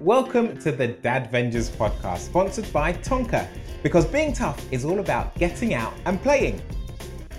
[0.00, 3.48] Welcome to the Dadvengers podcast, sponsored by Tonka,
[3.82, 6.60] because being tough is all about getting out and playing.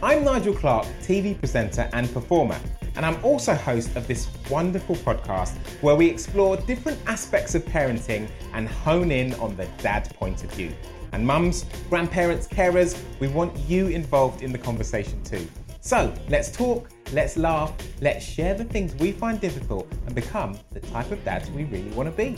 [0.02, 2.60] I'm Nigel Clarke, TV presenter and performer,
[2.96, 8.28] and I'm also host of this wonderful podcast where we explore different aspects of parenting
[8.56, 10.74] and hone in on the dad point of view.
[11.12, 15.48] And mums, grandparents, carers, we want you involved in the conversation too.
[15.88, 17.72] So let's talk, let's laugh,
[18.02, 21.90] let's share the things we find difficult and become the type of dads we really
[21.92, 22.38] want to be.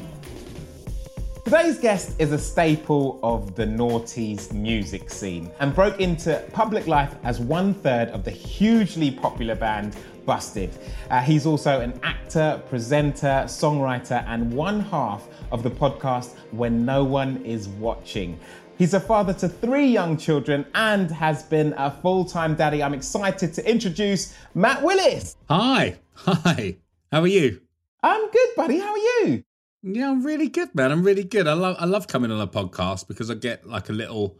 [1.45, 7.15] Today's guest is a staple of the noughties music scene and broke into public life
[7.23, 9.95] as one third of the hugely popular band
[10.27, 10.69] Busted.
[11.09, 17.03] Uh, he's also an actor, presenter, songwriter, and one half of the podcast When No
[17.03, 18.39] One Is Watching.
[18.79, 22.81] He's a father to three young children and has been a full time daddy.
[22.81, 25.35] I'm excited to introduce Matt Willis.
[25.49, 25.99] Hi.
[26.13, 26.77] Hi.
[27.11, 27.59] How are you?
[28.01, 28.79] I'm good, buddy.
[28.79, 29.43] How are you?
[29.83, 30.93] Yeah, I'm really good, man.
[30.93, 31.45] I'm really good.
[31.45, 34.39] I love I love coming on a podcast because I get like a little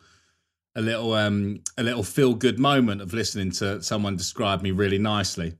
[0.73, 4.99] a little um a little feel good moment of listening to someone describe me really
[4.99, 5.57] nicely.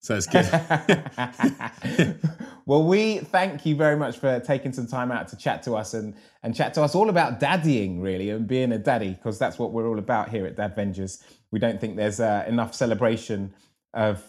[0.00, 0.46] So it's good.
[2.66, 5.94] well, we thank you very much for taking some time out to chat to us
[5.94, 9.58] and, and chat to us all about daddying, really, and being a daddy, because that's
[9.58, 11.22] what we're all about here at Dadvengers.
[11.50, 13.54] We don't think there's uh, enough celebration
[13.94, 14.22] of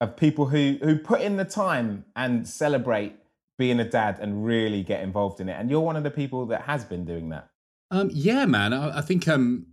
[0.00, 3.14] of people who who put in the time and celebrate
[3.56, 5.56] being a dad and really get involved in it.
[5.58, 7.48] And you're one of the people that has been doing that.
[7.90, 8.72] Um, yeah, man.
[8.72, 9.66] I, I think um,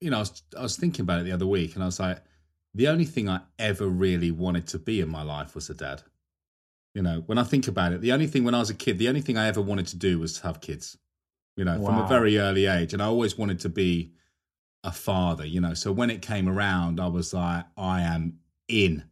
[0.00, 2.00] you know, I was I was thinking about it the other week, and I was
[2.00, 2.18] like
[2.76, 6.02] the only thing I ever really wanted to be in my life was a dad.
[6.94, 8.98] You know, when I think about it, the only thing when I was a kid,
[8.98, 10.96] the only thing I ever wanted to do was to have kids.
[11.56, 11.86] You know, wow.
[11.86, 14.12] from a very early age, and I always wanted to be
[14.84, 15.46] a father.
[15.46, 19.04] You know, so when it came around, I was like, I am in.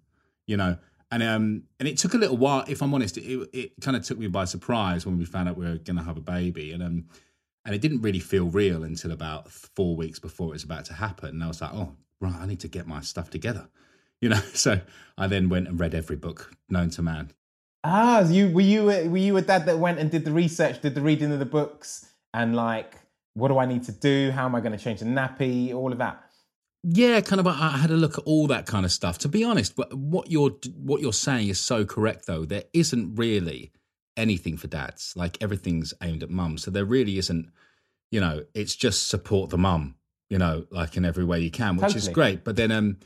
[0.47, 0.77] You know,
[1.11, 2.65] and um, and it took a little while.
[2.69, 5.57] If I'm honest, it it kind of took me by surprise when we found out
[5.57, 7.07] we were going to have a baby, and um,
[7.65, 10.93] and it didn't really feel real until about four weeks before it was about to
[10.93, 11.31] happen.
[11.31, 13.69] And I was like, oh, right, I need to get my stuff together.
[14.21, 14.81] You know, so
[15.17, 17.33] I then went and read every book known to man.
[17.85, 20.95] Ah, you were you were you a dad that went and did the research, did
[20.95, 22.95] the reading of the books, and like,
[23.35, 24.31] what do I need to do?
[24.31, 25.75] How am I going to change the nappy?
[25.75, 26.23] All of that.
[26.83, 27.47] Yeah, kind of.
[27.47, 29.19] I had a look at all that kind of stuff.
[29.19, 32.45] To be honest, what you're what you're saying is so correct, though.
[32.45, 33.73] There isn't really
[34.17, 35.13] anything for dads.
[35.17, 37.51] Like everything's aimed at mums, so there really isn't.
[38.11, 39.97] You know, it's just support the mum
[40.35, 41.99] you know, like in every way you can, which totally.
[41.99, 42.43] is great.
[42.43, 42.97] But then, um,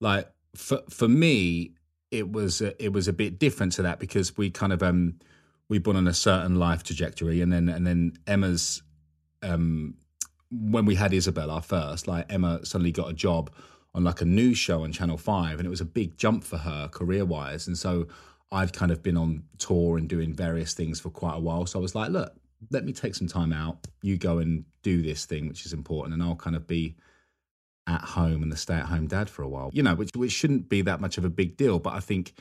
[0.00, 1.72] like for for me,
[2.10, 5.18] it was uh, it was a bit different to that because we kind of um
[5.70, 8.82] we born on a certain life trajectory, and then and then Emma's
[9.42, 9.94] um
[10.50, 13.50] when we had Isabella first, like Emma suddenly got a job
[13.94, 16.58] on like a news show on Channel Five, and it was a big jump for
[16.58, 18.06] her career wise, and so.
[18.52, 21.66] I'd kind of been on tour and doing various things for quite a while.
[21.66, 22.36] So I was like, look,
[22.70, 23.86] let me take some time out.
[24.02, 26.96] You go and do this thing, which is important, and I'll kind of be
[27.86, 29.70] at home and the stay at home dad for a while.
[29.72, 32.34] You know, which which shouldn't be that much of a big deal, but I think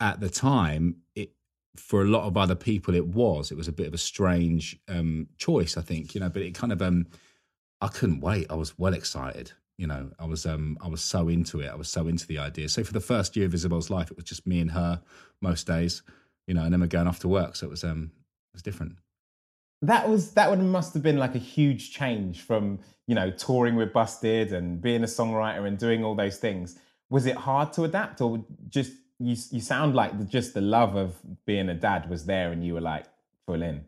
[0.00, 1.30] at the time it
[1.76, 4.78] for a lot of other people it was it was a bit of a strange
[4.88, 7.06] um choice i think you know but it kind of um
[7.80, 11.28] i couldn't wait i was well excited you know i was um i was so
[11.28, 13.90] into it i was so into the idea so for the first year of isabel's
[13.90, 15.00] life it was just me and her
[15.40, 16.02] most days
[16.46, 18.10] you know and then we're going off to work so it was um
[18.52, 18.96] it was different
[19.82, 23.76] that was that would must have been like a huge change from you know touring
[23.76, 26.78] with Busted and being a songwriter and doing all those things.
[27.10, 29.36] Was it hard to adapt, or just you?
[29.50, 31.16] You sound like the, just the love of
[31.46, 33.06] being a dad was there, and you were like
[33.46, 33.84] full in.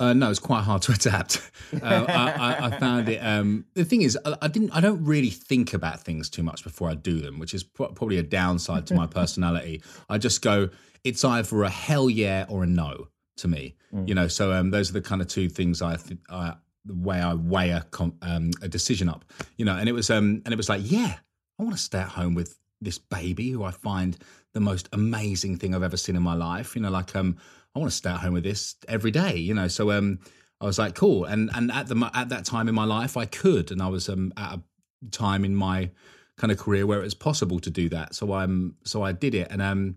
[0.00, 1.50] Uh, no, it's quite hard to adapt.
[1.82, 3.18] Uh, I, I, I, found it.
[3.18, 4.70] Um, the thing is, I, I, didn't.
[4.70, 7.88] I don't really think about things too much before I do them, which is pro-
[7.88, 9.82] probably a downside to my personality.
[10.08, 10.70] I just go.
[11.04, 13.08] It's either a hell yeah or a no
[13.38, 13.74] to me.
[14.06, 16.54] You know, so um, those are the kind of two things I, th- I
[16.84, 19.24] the way I weigh a, com- um, a decision up.
[19.56, 21.16] You know, and it was um, and it was like, yeah,
[21.58, 24.16] I want to stay at home with this baby who I find
[24.54, 26.76] the most amazing thing I've ever seen in my life.
[26.76, 27.36] You know, like um,
[27.74, 29.36] I want to stay at home with this every day.
[29.36, 30.18] You know, so um,
[30.60, 31.24] I was like, cool.
[31.24, 34.08] And and at the at that time in my life, I could, and I was
[34.08, 34.62] um at a
[35.10, 35.90] time in my
[36.36, 38.14] kind of career where it was possible to do that.
[38.14, 39.96] So I'm so I did it, and um,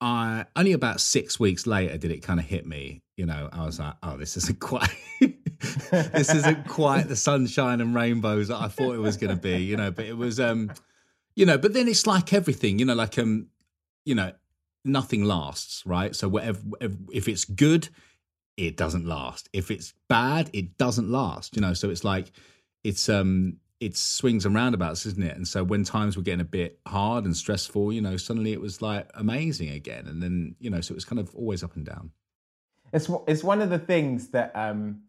[0.00, 3.02] I only about six weeks later did it kind of hit me.
[3.16, 4.90] You know, I was like, oh, this isn't quite.
[5.90, 9.58] this isn't quite the sunshine and rainbows that I thought it was going to be,
[9.58, 9.90] you know.
[9.90, 10.70] But it was, um,
[11.34, 11.58] you know.
[11.58, 12.94] But then it's like everything, you know.
[12.94, 13.48] Like, um,
[14.04, 14.32] you know,
[14.84, 16.14] nothing lasts, right?
[16.14, 17.88] So whatever, if, if it's good,
[18.56, 19.48] it doesn't last.
[19.52, 21.74] If it's bad, it doesn't last, you know.
[21.74, 22.30] So it's like,
[22.84, 25.36] it's um, it's swings and roundabouts, isn't it?
[25.36, 28.60] And so when times were getting a bit hard and stressful, you know, suddenly it
[28.60, 31.76] was like amazing again, and then you know, so it was kind of always up
[31.76, 32.10] and down.
[32.92, 35.02] It's it's one of the things that um,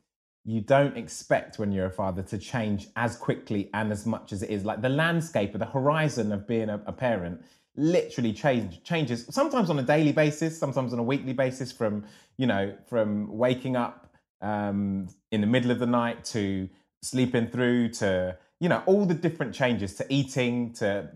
[0.46, 4.44] you don't expect when you're a father to change as quickly and as much as
[4.44, 4.66] it is.
[4.66, 7.42] Like the landscape or the horizon of being a, a parent
[7.76, 11.72] literally change changes sometimes on a daily basis, sometimes on a weekly basis.
[11.72, 12.06] From
[12.38, 16.70] you know, from waking up um, in the middle of the night to
[17.02, 21.10] sleeping through to you know all the different changes to eating to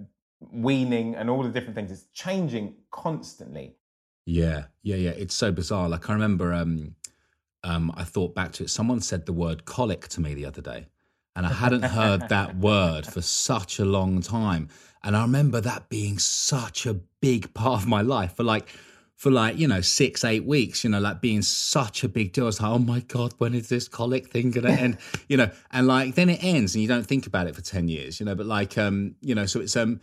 [0.51, 1.91] weaning and all the different things.
[1.91, 3.75] It's changing constantly.
[4.25, 5.11] Yeah, yeah, yeah.
[5.11, 5.89] It's so bizarre.
[5.89, 6.95] Like I remember, um,
[7.63, 8.69] um, I thought back to it.
[8.69, 10.87] Someone said the word colic to me the other day,
[11.35, 14.69] and I hadn't heard that word for such a long time.
[15.03, 18.69] And I remember that being such a big part of my life for like,
[19.15, 20.83] for like you know six, eight weeks.
[20.83, 22.45] You know, like being such a big deal.
[22.45, 24.97] I was like, oh my god, when is this colic thing gonna end?
[25.27, 27.87] you know, and like then it ends, and you don't think about it for ten
[27.87, 28.19] years.
[28.19, 29.99] You know, but like, um, you know, so it's um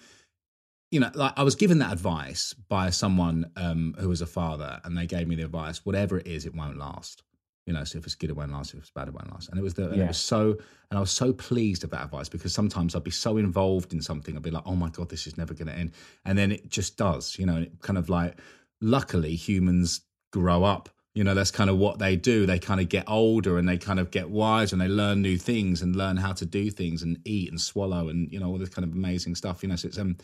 [0.90, 4.80] you know, like I was given that advice by someone um, who was a father,
[4.84, 7.22] and they gave me the advice: whatever it is, it won't last.
[7.66, 8.74] You know, so if it's good, it won't last.
[8.74, 9.48] If it's bad, it won't last.
[9.50, 10.04] And it was the, and Yeah.
[10.04, 10.56] it was so,
[10.90, 14.02] and I was so pleased with that advice because sometimes I'd be so involved in
[14.02, 15.92] something, I'd be like, oh my god, this is never going to end,
[16.24, 17.38] and then it just does.
[17.38, 18.38] You know, and it kind of like,
[18.80, 20.88] luckily, humans grow up.
[21.14, 22.46] You know, that's kind of what they do.
[22.46, 25.36] They kind of get older and they kind of get wise and they learn new
[25.36, 28.58] things and learn how to do things and eat and swallow and you know all
[28.58, 29.62] this kind of amazing stuff.
[29.62, 30.16] You know, so it's um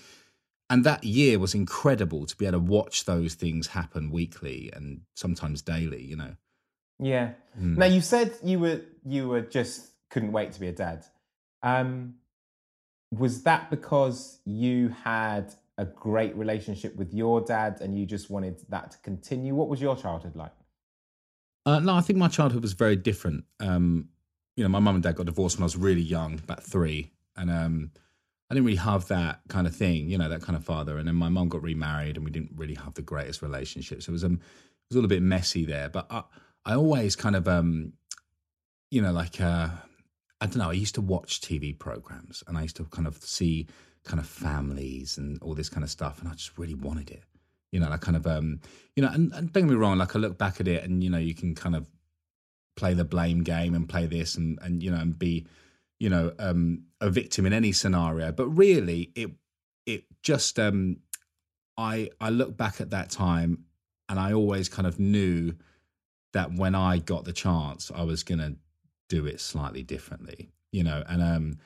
[0.70, 5.02] and that year was incredible to be able to watch those things happen weekly and
[5.14, 6.35] sometimes daily you know
[6.99, 7.32] Yeah.
[7.61, 7.76] Mm.
[7.76, 11.05] Now you said you were you were just couldn't wait to be a dad.
[11.62, 12.14] Um,
[13.11, 18.62] was that because you had a great relationship with your dad and you just wanted
[18.69, 19.55] that to continue?
[19.55, 20.52] What was your childhood like?
[21.67, 24.08] uh, no i think my childhood was very different um
[24.56, 27.11] you know my mum and dad got divorced when i was really young about three
[27.37, 27.90] and um
[28.49, 31.06] i didn't really have that kind of thing you know that kind of father and
[31.06, 34.12] then my mum got remarried and we didn't really have the greatest relationship so it
[34.12, 36.23] was um it was all a little bit messy there but i
[36.64, 37.93] i always kind of um
[38.90, 39.69] you know like uh
[40.38, 40.69] I don't know.
[40.69, 43.67] I used to watch TV programs and I used to kind of see
[44.06, 47.25] kind of families and all this kind of stuff, and I just really wanted it.
[47.73, 48.61] You know, like kind of, um,
[48.94, 49.99] you know, and, and don't get me wrong.
[49.99, 51.88] Like I look back at it, and you know, you can kind of
[52.76, 55.47] play the blame game and play this, and and you know, and be,
[55.99, 58.32] you know, um, a victim in any scenario.
[58.32, 59.31] But really, it
[59.85, 60.99] it just, um,
[61.76, 63.64] I I look back at that time,
[64.09, 65.55] and I always kind of knew
[66.32, 68.57] that when I got the chance, I was gonna
[69.09, 71.59] do it slightly differently, you know, and um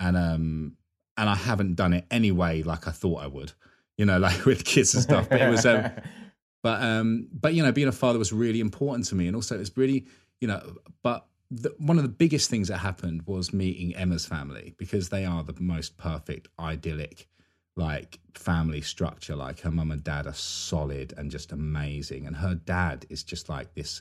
[0.00, 0.76] and um
[1.16, 3.52] and I haven't done it anyway like I thought I would,
[3.96, 5.28] you know, like with kids and stuff.
[5.28, 5.90] But it was um
[6.62, 9.58] but um but you know, being a father was really important to me and also
[9.58, 10.06] it's really,
[10.40, 10.60] you know,
[11.02, 15.26] but the, one of the biggest things that happened was meeting Emma's family because they
[15.26, 17.28] are the most perfect, idyllic,
[17.76, 19.36] like family structure.
[19.36, 23.50] Like her mum and dad are solid and just amazing, and her dad is just
[23.50, 24.00] like this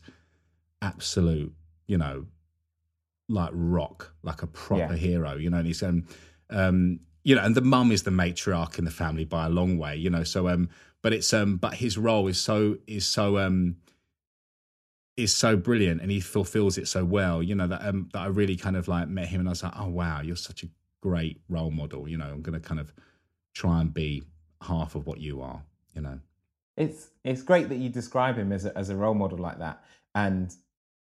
[0.82, 1.54] absolute,
[1.88, 2.26] you know,
[3.30, 4.96] like rock, like a proper Yeah.
[4.96, 5.58] hero, you know.
[5.58, 6.06] And he's um,
[6.52, 9.78] um, you know, and the mum is the matriarch in the family by a long
[9.78, 10.24] way, you know.
[10.24, 10.70] So um,
[11.02, 13.78] but it's um, but his role is so is so um,
[15.18, 17.68] is so brilliant, and he fulfills it so well, you know.
[17.68, 19.90] That um, that I really kind of like met him, and I was like, oh
[19.90, 20.68] wow, you're such a
[21.02, 22.26] great role model, you know.
[22.26, 22.94] I'm gonna kind of
[23.54, 24.24] try and be
[24.62, 25.62] half of what you are,
[25.96, 26.20] you know.
[26.78, 29.84] It's it's great that you describe him as a, as a role model like that,
[30.16, 30.54] and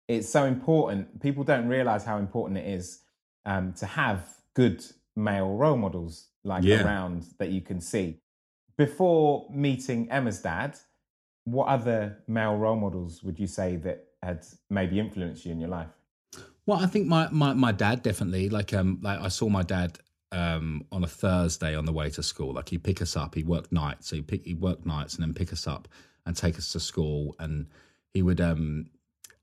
[0.08, 1.22] it's so important.
[1.22, 3.00] People don't realize how important it is
[3.46, 4.84] um, to have good
[5.16, 6.82] male role models like Yeah.
[6.84, 8.18] around that you can see.
[8.76, 10.78] Before meeting Emma's dad,
[11.44, 15.68] what other male role models would you say that had maybe influenced you in your
[15.68, 15.88] life?
[16.66, 19.98] Well, I think my, my, my dad definitely like um like I saw my dad
[20.30, 22.54] um on a Thursday on the way to school.
[22.54, 23.34] Like he'd pick us up.
[23.34, 25.88] He worked nights, so he pick he worked nights and then pick us up
[26.24, 27.34] and take us to school.
[27.38, 27.66] And
[28.14, 28.86] he would um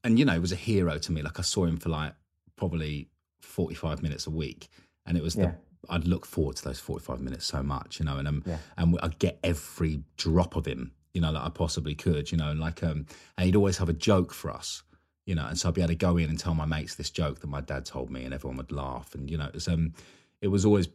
[0.03, 2.13] and you know he was a hero to me like i saw him for like
[2.55, 3.09] probably
[3.41, 4.69] 45 minutes a week
[5.09, 5.55] and it was the
[5.89, 8.57] i'd look forward to those 45 minutes so much you know and um Yeah.
[8.77, 12.49] and i'd get every drop of him you know that i possibly could you know
[12.51, 13.05] and like um
[13.37, 14.83] and he'd always have a joke for us
[15.25, 17.09] you know and so i'd be able to go in and tell my mates this
[17.09, 19.13] joke that my dad told me and everyone would laugh.
[19.15, 19.93] And you know it was um
[20.41, 20.87] it was always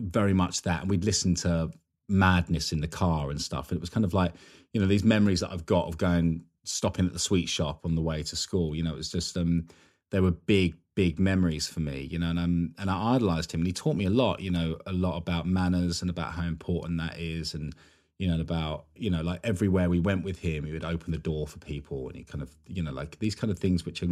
[0.00, 0.82] very much that.
[0.82, 1.70] And we'd listen to
[2.08, 3.70] madness in the car and stuff.
[3.70, 4.32] And it was kind of like
[4.72, 7.94] you know these memories that i've got of going stopping at the sweet shop on
[7.94, 9.66] the way to school you know it was just um
[10.10, 13.60] they were big big memories for me you know and um and i idolized him
[13.60, 16.42] and he taught me a lot you know a lot about manners and about how
[16.42, 17.74] important that is and
[18.18, 21.18] you know about you know like everywhere we went with him he would open the
[21.18, 24.02] door for people and he kind of you know like these kind of things which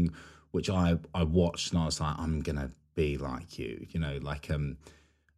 [0.52, 4.18] which i i watched and i was like i'm gonna be like you you know
[4.22, 4.76] like um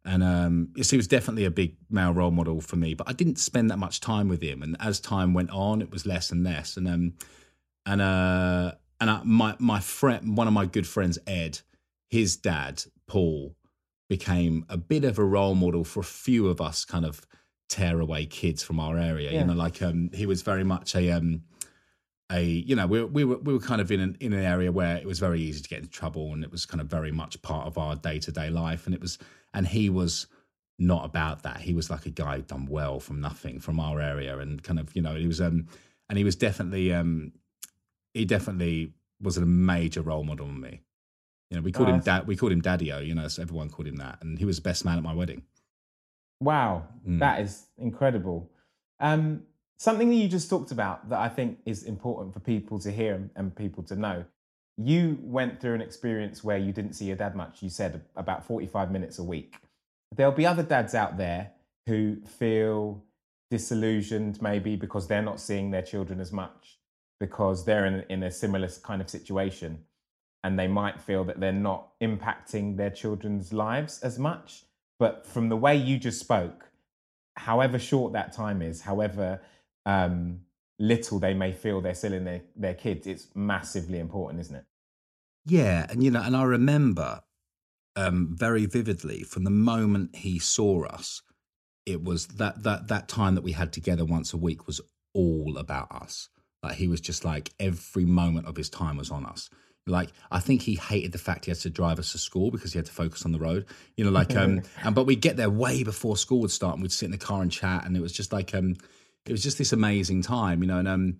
[0.05, 2.93] and um, yes, he was definitely a big male role model for me.
[2.93, 5.91] But I didn't spend that much time with him, and as time went on, it
[5.91, 6.77] was less and less.
[6.77, 7.13] And um,
[7.85, 11.59] and uh, and I, my my friend, one of my good friends, Ed,
[12.07, 13.55] his dad, Paul,
[14.09, 17.25] became a bit of a role model for a few of us, kind of
[17.69, 19.31] tearaway kids from our area.
[19.31, 19.41] Yeah.
[19.41, 21.43] You know, like um, he was very much a um,
[22.31, 24.71] a you know we, we were we were kind of in an in an area
[24.71, 27.11] where it was very easy to get into trouble and it was kind of very
[27.11, 29.17] much part of our day to day life and it was
[29.53, 30.27] and he was
[30.77, 33.99] not about that he was like a guy who'd done well from nothing from our
[33.99, 35.65] area and kind of you know he was um
[36.07, 37.31] and he was definitely um
[38.13, 40.81] he definitely was a major role model for me
[41.49, 43.69] you know we called Oh, him dad we called him daddy-o you know so everyone
[43.69, 45.43] called him that and he was the best man at my wedding
[46.41, 47.19] Wow, Mm.
[47.19, 48.49] that is incredible.
[49.01, 49.43] Um,
[49.77, 53.13] something that you just talked about that I think is important for people to hear
[53.13, 54.23] and, and people to know.
[54.77, 57.61] You went through an experience where you didn't see your dad much.
[57.61, 59.57] You said about 45 minutes a week.
[60.15, 61.51] There'll be other dads out there
[61.87, 63.03] who feel
[63.51, 66.78] disillusioned maybe because they're not seeing their children as much
[67.19, 69.79] because they're in, in a similar kind of situation
[70.43, 74.63] and they might feel that they're not impacting their children's lives as much.
[74.97, 76.69] But from the way you just spoke,
[77.35, 79.41] however short that time is, however
[79.85, 80.41] um,
[80.77, 84.65] little they may feel they're still in their, their kids, it's massively important, isn't it?
[85.45, 87.21] Yeah, and you know, and I remember
[87.95, 91.21] um, very vividly from the moment he saw us,
[91.85, 94.79] it was that that that time that we had together once a week was
[95.13, 96.29] all about us.
[96.61, 99.49] Like he was just like every moment of his time was on us.
[99.87, 102.73] Like I think he hated the fact he had to drive us to school because
[102.73, 103.65] he had to focus on the road.
[103.97, 106.81] You know, like um, and but we'd get there way before school would start, and
[106.81, 108.75] we'd sit in the car and chat, and it was just like um,
[109.25, 111.19] it was just this amazing time, you know, and um,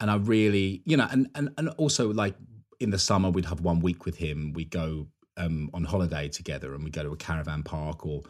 [0.00, 2.34] and I really, you know, and and and also like
[2.80, 4.52] in the summer we'd have one week with him.
[4.52, 8.22] We'd go um on holiday together, and we'd go to a caravan park or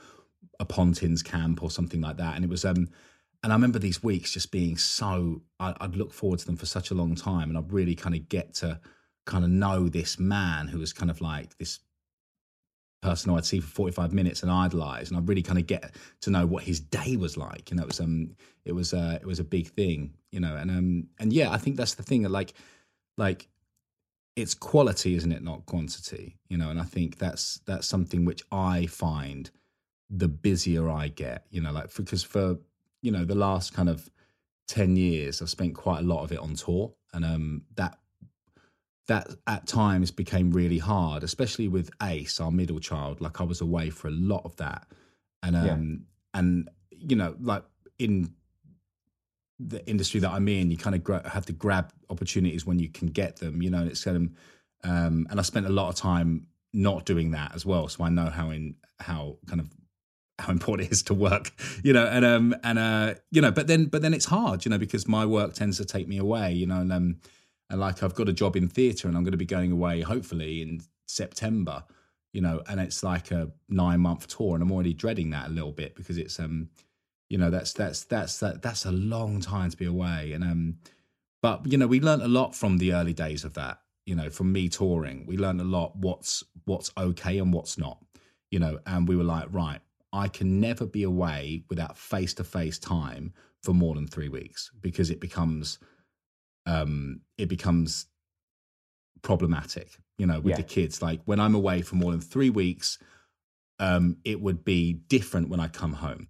[0.61, 2.89] a Pontins camp or something like that, and it was um.
[3.43, 6.67] And I remember these weeks just being so, I, I'd look forward to them for
[6.67, 7.49] such a long time.
[7.49, 8.81] And I'd really kind of get to
[9.27, 11.79] kind of know this man who was kind of like this
[13.01, 15.09] person I'd see for 45 minutes and idolize.
[15.09, 17.71] And I'd really kind of get to know what his day was like.
[17.71, 20.57] You know, it was, um, it was, uh, it was a big thing, you know,
[20.57, 22.55] and, um, and yeah, I think that's the thing like,
[23.17, 23.49] like
[24.35, 25.43] it's quality, isn't it?
[25.43, 26.71] Not quantity, you know?
[26.71, 29.51] And I think that's, that's something which I find
[30.11, 32.59] the busier I get, you know, like, because for,
[33.03, 34.11] you know, the last kind of
[34.69, 36.95] 10 years, I've spent quite a lot of it on tour.
[37.13, 37.99] And, um, that
[39.07, 43.21] that at times became really hard, especially with Ace, our middle child.
[43.23, 44.87] Like I was away for a lot of that,
[45.43, 46.39] and um, Yeah.
[46.39, 47.65] and you know, like
[47.99, 48.35] in
[49.59, 52.89] the industry that I'm in, you kind of gra- have to grab opportunities when you
[52.91, 53.63] can get them.
[53.63, 57.07] You know, and it's kind of, um, and I spent a lot of time not
[57.07, 59.71] doing that as well, so I know how in how kind of
[60.39, 61.53] how important it is to work,
[61.83, 64.71] you know, and um and uh you know, but then but then it's hard, you
[64.71, 67.17] know, because my work tends to take me away, you know, and um
[67.71, 70.01] and like I've got a job in theatre and I'm going to be going away
[70.01, 71.85] hopefully in September,
[72.33, 75.51] you know, and it's like a nine month tour and I'm already dreading that a
[75.51, 76.71] little bit because it's um
[77.29, 80.79] you know that's that's that's that that's a long time to be away and um
[81.43, 84.31] but you know we learned a lot from the early days of that you know
[84.31, 85.27] from me touring.
[85.27, 87.99] We learned a lot what's what's okay and what's not
[88.51, 89.81] you know and we were like right
[90.13, 94.71] I can never be away without face to face time for more than 3 weeks
[94.81, 95.79] because it becomes
[96.67, 98.07] um, it becomes
[99.23, 100.57] problematic, you know, with Yeah.
[100.57, 101.01] the kids.
[101.03, 102.99] Like when I'm away for more than three weeks,
[103.79, 106.29] um, it would be different when I come home.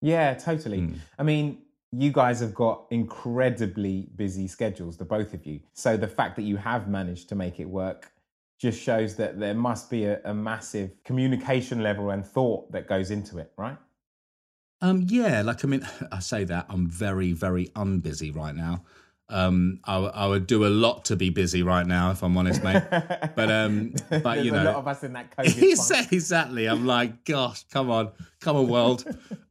[0.00, 0.80] Yeah, totally.
[0.80, 0.98] Mm.
[1.18, 5.60] I mean, you guys have got incredibly busy schedules, the both of you.
[5.72, 8.12] So the fact that you have managed to make it work
[8.58, 13.10] just shows that there must be a, a massive communication level and thought that goes
[13.10, 13.76] into it, right?
[14.80, 18.84] Um, yeah, like I mean, I say that I'm very, very unbusy right now.
[19.30, 22.62] Um, I, I, would do a lot to be busy right now, if I'm honest,
[22.62, 22.82] mate.
[22.90, 26.66] But um, but you know, a lot of us in that COVID exactly.
[26.66, 29.04] I'm like, gosh, come on, come on, world.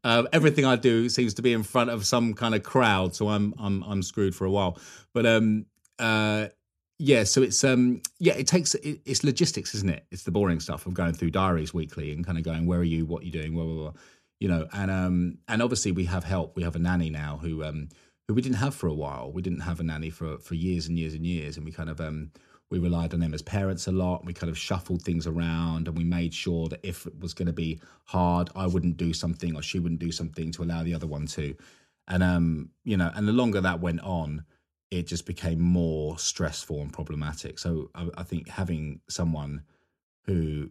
[0.03, 3.29] Uh, everything I do seems to be in front of some kind of crowd, so
[3.29, 4.77] I'm I'm I'm screwed for a while.
[5.11, 5.65] But um,
[5.97, 6.49] uh,
[6.99, 10.05] yeah, so it's um, yeah, it takes it, it's logistics, isn't it?
[10.11, 12.83] It's the boring stuff of going through diaries weekly and kind of going, where are
[12.83, 13.93] you, what are you doing, blah blah blah.
[14.39, 16.55] You know, and um, and obviously we have help.
[16.55, 17.89] We have a nanny now who um
[18.27, 19.31] who we didn't have for a while.
[19.31, 21.89] We didn't have a nanny for for years and years and years, and we kind
[21.89, 22.31] of um,
[22.69, 24.25] we relied on them as parents a lot.
[24.25, 27.47] We kind of shuffled things around, and we made sure that if it was going
[27.47, 30.93] to be hard, I wouldn't do something or she wouldn't do something to allow the
[30.93, 31.55] other one to.
[32.07, 34.45] And um, you know, and the longer that went on,
[34.93, 37.57] it just became more stressful and problematic.
[37.57, 39.63] So I, I think having someone
[40.25, 40.69] who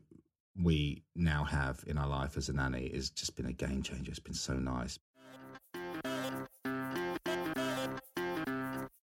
[0.56, 4.10] we now have in our life as a nanny has just been a game changer.
[4.10, 4.98] It's been so nice.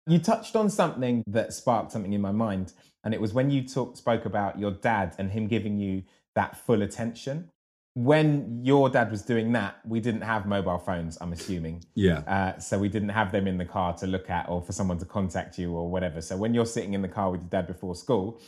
[0.10, 3.68] You touched on something that sparked something in my mind, and it was when you
[3.68, 6.04] talk, spoke about your dad and him giving you
[6.36, 7.50] that full attention.
[7.98, 11.84] When your dad was doing that, we didn't have mobile phones, I'm assuming.
[11.96, 12.20] Yeah.
[12.20, 15.00] Uh, so we didn't have them in the car to look at or for someone
[15.00, 16.22] to contact you or whatever.
[16.22, 18.40] So when you're sitting in the car with your dad before school,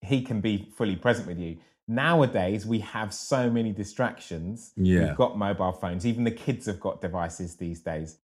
[0.00, 1.58] he can be fully present with you.
[1.86, 4.72] Nowadays, we have so many distractions.
[4.76, 5.08] Yeah.
[5.08, 6.06] We've got mobile phones.
[6.06, 8.18] Even the kids have got devices these days.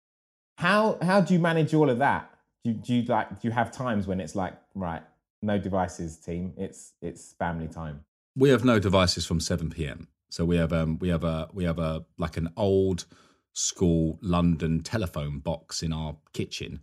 [0.57, 2.29] How how do you manage all of that?
[2.63, 5.03] do, do you like do you have times when it's like right
[5.41, 8.03] no devices team it's it's family time
[8.35, 11.63] we have no devices from 7 p.m so we have um we have a we
[11.63, 13.05] have a like an old
[13.53, 16.79] school london telephone box in our kitchen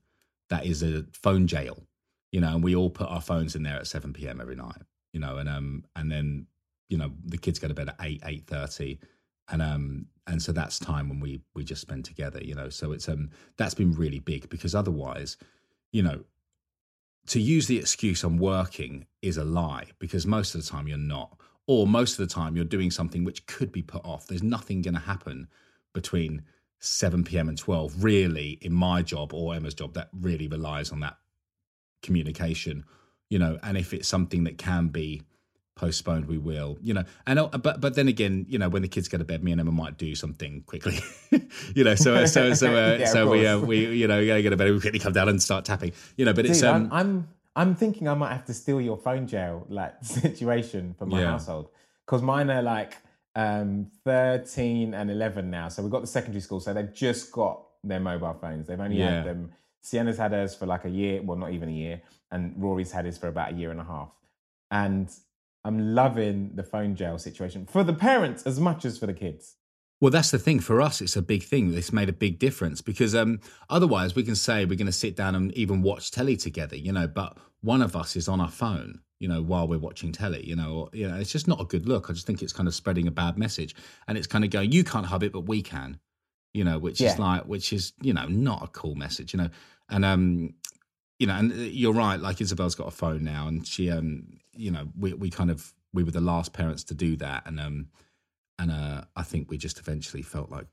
[0.50, 1.78] that is a phone jail
[2.32, 4.82] you know and we all put our phones in there at 7 p.m every night
[5.12, 6.46] you know and um and then
[6.88, 8.98] you know the kids go to bed at 8 8.30
[9.48, 12.92] and um and so that's time when we we just spend together you know so
[12.92, 15.36] it's um that's been really big because otherwise
[15.92, 16.24] you know,
[17.28, 20.98] to use the excuse I'm working is a lie because most of the time you're
[20.98, 21.40] not.
[21.66, 24.26] Or most of the time you're doing something which could be put off.
[24.26, 25.48] There's nothing going to happen
[25.92, 26.42] between
[26.78, 27.48] 7 p.m.
[27.48, 31.16] and 12, really, in my job or Emma's job, that really relies on that
[32.02, 32.84] communication,
[33.30, 33.58] you know.
[33.62, 35.22] And if it's something that can be
[35.76, 38.88] postponed we will you know and uh, but but then again you know when the
[38.88, 40.98] kids go to bed me and emma might do something quickly
[41.74, 44.48] you know so so so uh, yeah, so we uh, we you know gotta go
[44.48, 46.88] to bed we quickly come down and start tapping you know but Dude, it's um,
[46.90, 51.06] I'm, I'm, I'm thinking i might have to steal your phone jail like situation for
[51.06, 51.30] my yeah.
[51.32, 51.68] household
[52.04, 52.96] because mine are like
[53.34, 57.62] um 13 and 11 now so we've got the secondary school so they've just got
[57.82, 59.16] their mobile phones they've only yeah.
[59.16, 62.54] had them sienna's had hers for like a year well not even a year and
[62.56, 64.10] rory's had his for about a year and a half
[64.70, 65.10] and
[65.66, 69.56] I'm loving the phone jail situation for the parents as much as for the kids.
[70.00, 70.60] Well, that's the thing.
[70.60, 71.72] For us, it's a big thing.
[71.72, 75.16] This made a big difference because um, otherwise, we can say we're going to sit
[75.16, 78.50] down and even watch telly together, you know, but one of us is on our
[78.50, 81.60] phone, you know, while we're watching telly, you know, or, you know, it's just not
[81.60, 82.10] a good look.
[82.10, 83.74] I just think it's kind of spreading a bad message,
[84.06, 85.98] and it's kind of going, you can't have it, but we can,
[86.52, 87.12] you know, which yeah.
[87.12, 89.48] is like, which is, you know, not a cool message, you know,
[89.88, 90.54] and um,
[91.18, 92.20] you know, and uh, you're right.
[92.20, 95.72] Like Isabel's got a phone now, and she, um, you know, we we kind of
[95.94, 97.88] we were the last parents to do that, and um,
[98.58, 100.66] and uh, I think we just eventually felt like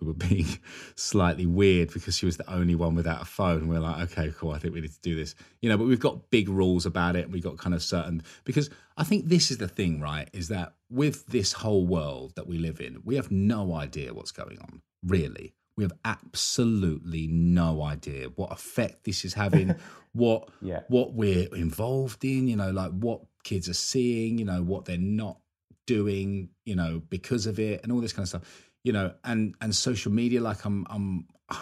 [0.00, 0.46] we were being
[0.94, 3.68] slightly weird because she was the only one without a phone.
[3.68, 4.52] We we're like, okay, cool.
[4.52, 5.76] I think we need to do this, you know.
[5.76, 7.30] But we've got big rules about it.
[7.30, 10.28] We got kind of certain because I think this is the thing, right?
[10.32, 14.32] Is that with this whole world that we live in, we have no idea what's
[14.32, 15.54] going on, really.
[15.76, 19.74] We have absolutely no idea what effect this is having,
[20.12, 20.80] what yeah.
[20.88, 24.98] what we're involved in, you know, like what kids are seeing, you know, what they're
[24.98, 25.38] not
[25.86, 28.68] doing, you know, because of it and all this kind of stuff.
[28.84, 31.26] You know, and and social media, like I'm I'm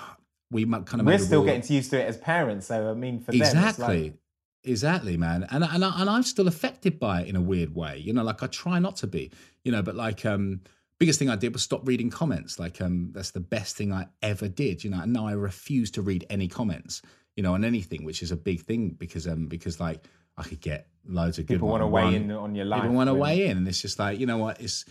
[0.50, 2.66] we might kind of we're still getting used to it as parents.
[2.66, 3.86] So I mean, for exactly.
[3.86, 4.14] them, like...
[4.62, 7.98] Exactly, man, and and I, and I'm still affected by it in a weird way,
[7.98, 8.22] you know.
[8.22, 9.30] Like I try not to be,
[9.64, 10.60] you know, but like um,
[10.98, 12.58] biggest thing I did was stop reading comments.
[12.58, 14.84] Like um, that's the best thing I ever did.
[14.84, 17.00] You know, and now I refuse to read any comments.
[17.36, 20.06] You know, on anything, which is a big thing because um because like
[20.40, 22.82] I could get loads of good people want to weigh in on your life.
[22.82, 24.84] People want to weigh in, and it's just like you know what it's.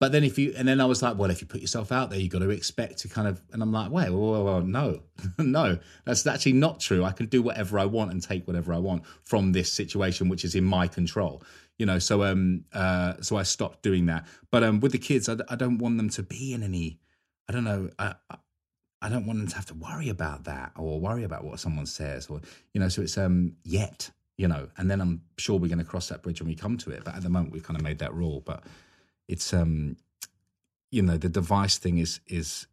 [0.00, 2.10] But then if you and then I was like, well, if you put yourself out
[2.10, 3.40] there, you got to expect to kind of.
[3.52, 5.02] And I'm like, wait, well, well, well no,
[5.38, 7.04] no, that's actually not true.
[7.04, 10.44] I can do whatever I want and take whatever I want from this situation, which
[10.44, 11.42] is in my control
[11.78, 15.28] you know so um uh so i stopped doing that but um with the kids
[15.28, 17.00] i, I don't want them to be in any
[17.48, 18.14] i don't know I,
[19.02, 21.86] I don't want them to have to worry about that or worry about what someone
[21.86, 22.40] says or
[22.72, 24.10] you know so it's um yet
[24.42, 26.76] you know and then i'm sure we're going to cross that bridge when we come
[26.76, 28.62] to it but at the moment we've kind of made that rule but
[29.28, 29.96] it's um
[30.90, 32.66] you know the device thing is is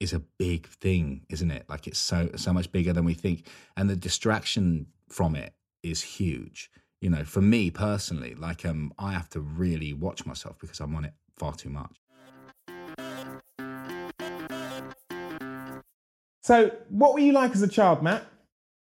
[0.00, 1.66] is a big thing, isn't it?
[1.68, 3.46] Like it's so so much bigger than we think,
[3.76, 6.70] and the distraction from it is huge.
[7.00, 10.94] You know, for me personally, like um, I have to really watch myself because I'm
[10.96, 12.00] on it far too much.
[16.42, 18.24] So, what were you like as a child, Matt?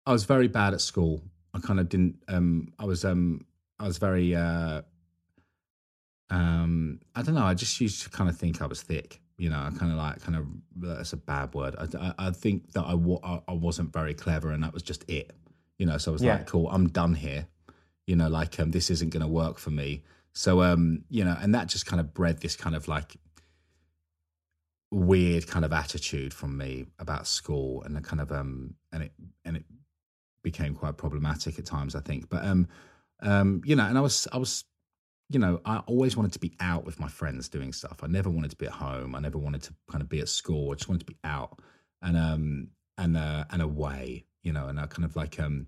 [0.06, 1.22] I was very bad at school.
[1.58, 2.22] I kind of didn't.
[2.28, 3.04] Um, I was.
[3.04, 3.44] Um,
[3.78, 4.34] I was very.
[4.34, 4.82] Uh,
[6.30, 7.44] um, I don't know.
[7.44, 9.20] I just used to kind of think I was thick.
[9.38, 10.46] You know, I kind of like kind of.
[10.76, 11.74] That's a bad word.
[11.78, 15.04] I, I, I think that I, I, I wasn't very clever, and that was just
[15.08, 15.32] it.
[15.78, 16.34] You know, so I was Yeah.
[16.36, 17.46] like, cool, I'm done here.
[18.06, 20.02] You know, like um, this isn't going to work for me.
[20.32, 23.16] So um, you know, and that just kind of bred this kind of like
[24.90, 29.12] weird kind of attitude from me about school and the kind of um and it
[29.44, 29.64] and it
[30.50, 32.28] became quite problematic at times i think.
[32.28, 32.68] But um
[33.20, 34.64] um you know and i was i was
[35.28, 37.98] you know i always wanted to be out with my friends doing stuff.
[38.02, 39.14] I never wanted to be at home.
[39.14, 40.70] I never wanted to kind of be at school.
[40.70, 41.60] I just wanted to be out
[42.02, 45.66] and um and uh and away you know and i kind of like um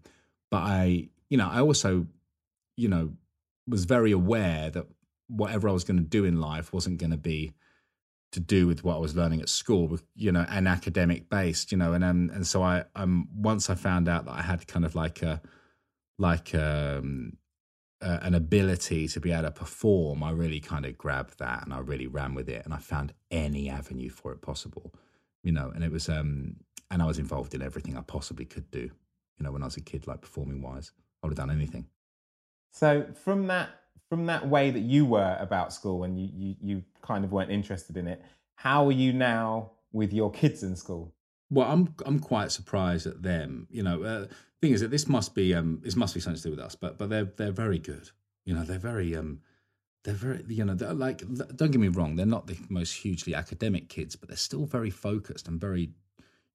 [0.50, 2.06] but i you know i also
[2.76, 3.12] you know
[3.66, 4.86] was very aware that
[5.28, 7.52] whatever i was going to do in life wasn't going to be
[8.32, 11.78] to do with what I was learning at school, you know, and academic based, you
[11.78, 14.84] know, and um, and so I um once I found out that I had kind
[14.84, 15.40] of like a
[16.18, 17.36] like um
[18.02, 21.74] uh, an ability to be able to perform, I really kind of grabbed that and
[21.74, 24.94] I really ran with it, and I found any avenue for it possible,
[25.42, 26.56] you know, and it was um
[26.90, 28.90] and I was involved in everything I possibly could do,
[29.38, 31.86] you know, when I was a kid, like performing wise, I would have done anything.
[32.72, 33.70] So, from that
[34.10, 37.50] from that way that you were about school and you, you you kind of weren't
[37.50, 38.22] interested in it,
[38.56, 41.14] how are you now with your kids in school?
[41.48, 43.68] Well, I'm I'm quite surprised at them.
[43.70, 44.26] You know, uh,
[44.60, 46.74] thing is that this must be um this must be something to do with us,
[46.74, 48.10] but but they're they're very good.
[48.44, 49.40] You know, they're very um
[50.04, 51.22] they're very you know they're like
[51.56, 54.90] don't get me wrong, they're not the most hugely academic kids, but they're still very
[54.90, 55.90] focused and very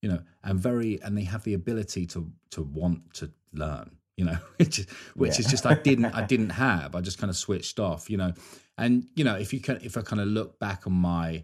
[0.01, 3.97] you know and very and they have the ability to to want to learn.
[4.17, 6.95] You know, which is which is just I didn't I didn't have.
[6.95, 8.09] I just kind of switched off.
[8.09, 8.33] You know,
[8.77, 11.43] and you know if you can if I kind of look back on my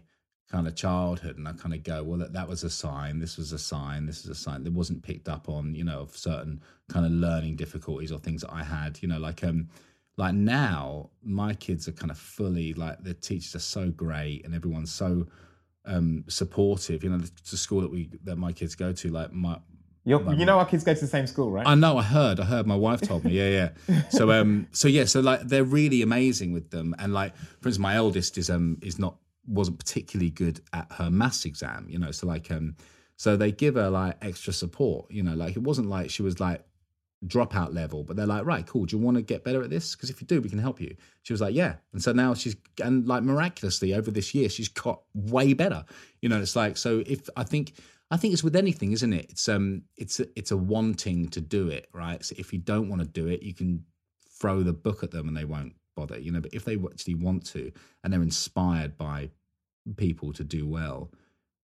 [0.52, 3.38] kind of childhood and I kind of go, well, that, that was a sign, this
[3.38, 4.62] was a sign, this is a sign.
[4.64, 8.42] That wasn't picked up on, you know, of certain kind of learning difficulties or things
[8.42, 9.70] that I had, you know, like, um,
[10.18, 14.54] like now my kids are kind of fully like the teachers are so great and
[14.54, 15.26] everyone's so
[15.86, 17.02] um supportive.
[17.02, 19.58] You know the, the school that we that my kids go to like my
[20.04, 21.66] You're, you know, our kids go to the same school, right?
[21.66, 21.96] I know.
[21.96, 22.40] I heard.
[22.40, 22.66] I heard.
[22.66, 23.32] My wife told me.
[23.32, 24.02] Yeah, yeah.
[24.10, 25.04] So, um, so yeah.
[25.04, 26.94] So, like, they're really amazing with them.
[26.98, 31.10] And like, for instance, my eldest is um is not wasn't particularly good at her
[31.10, 31.86] maths exam.
[31.88, 32.76] You know, so like um,
[33.16, 35.08] so they give her like extra support.
[35.10, 36.64] You know, like it wasn't like she was like
[37.26, 38.84] dropout level, but they're like, right, cool.
[38.84, 39.94] Do you want to get better at this?
[39.94, 40.96] Because if you do, we can help you.
[41.22, 41.76] She was like, yeah.
[41.92, 45.84] And so now she's and like miraculously over this year, she's got way better.
[46.20, 47.02] You know, it's like so.
[47.06, 47.74] If I think
[48.12, 49.30] I think it's with anything, isn't it?
[49.30, 52.22] It's um, it's a, it's a wanting to do it, right?
[52.22, 53.86] So if you don't want to do it, you can
[54.38, 56.40] throw the book at them and they won't bother, you know.
[56.40, 57.72] But if they actually want to
[58.04, 59.30] and they're inspired by
[59.96, 61.10] people to do well,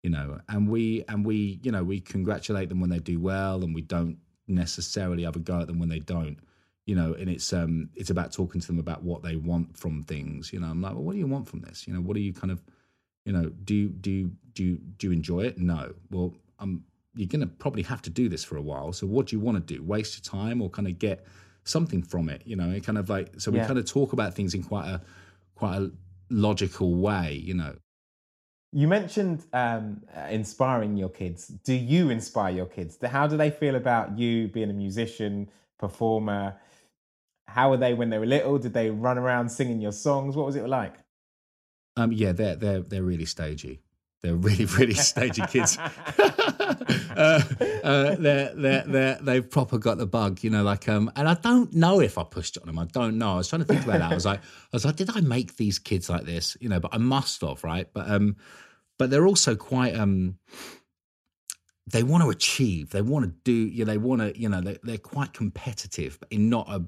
[0.02, 3.62] you know, and we and we, you know, we congratulate them when they do well,
[3.62, 6.38] and we don't necessarily have a go at them when they don't.
[6.86, 10.02] You know, and it's um, it's about talking to them about what they want from
[10.04, 10.50] things.
[10.50, 11.86] You know, I'm like, well, what do you want from this?
[11.86, 12.62] You know, what are you kind of
[13.28, 15.58] you know, do you do you do you, do you enjoy it?
[15.58, 15.94] No.
[16.10, 16.82] Well, um,
[17.14, 18.92] you're going to probably have to do this for a while.
[18.94, 19.82] So, what do you want to do?
[19.82, 21.26] Waste your time or kind of get
[21.64, 22.40] something from it?
[22.46, 23.66] You know, it kind of like so we Yeah.
[23.66, 25.02] kind of talk about things in quite a
[25.54, 25.90] quite a
[26.30, 27.34] logical way.
[27.34, 27.74] You know,
[28.72, 31.48] You mentioned um, uh, inspiring your kids.
[31.48, 32.98] Do you inspire your kids?
[33.04, 36.56] How do they feel about you being a musician, performer?
[37.46, 38.58] How were they when they were little?
[38.58, 40.34] Did they run around singing your songs?
[40.34, 40.94] What was it like?
[41.98, 43.80] Um, yeah, they're they're they're really stagey.
[44.22, 45.78] They're really really stagey kids.
[47.16, 47.42] uh,
[47.84, 50.62] uh, they're, they're, they're, they've proper got the bug, you know.
[50.62, 52.78] Like, um, and I don't know if I pushed it on them.
[52.78, 53.32] I don't know.
[53.32, 54.12] I was trying to think about that.
[54.12, 56.56] I was like, I was like, did I make these kids like this?
[56.60, 57.88] You know, but I must have, right?
[57.92, 58.36] But um,
[58.98, 60.38] but they're also quite um,
[61.86, 62.90] they want to achieve.
[62.90, 63.52] They want to do.
[63.52, 64.38] You know, they want to.
[64.38, 66.84] You know, they, they're quite competitive, but in not a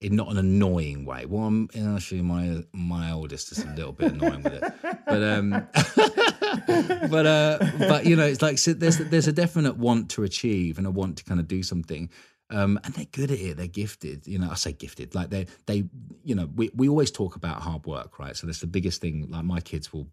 [0.00, 1.24] in not an annoying way.
[1.26, 4.72] Well, I'm, actually my my oldest is a little bit annoying with it,
[5.06, 5.66] but um,
[7.10, 10.78] but uh, but you know, it's like so there's there's a definite want to achieve
[10.78, 12.10] and a want to kind of do something.
[12.48, 13.56] Um, and they're good at it.
[13.56, 14.26] They're gifted.
[14.28, 15.16] You know, I say gifted.
[15.16, 15.82] Like they, they,
[16.22, 18.36] you know, we, we always talk about hard work, right?
[18.36, 19.26] So that's the biggest thing.
[19.28, 20.06] Like my kids will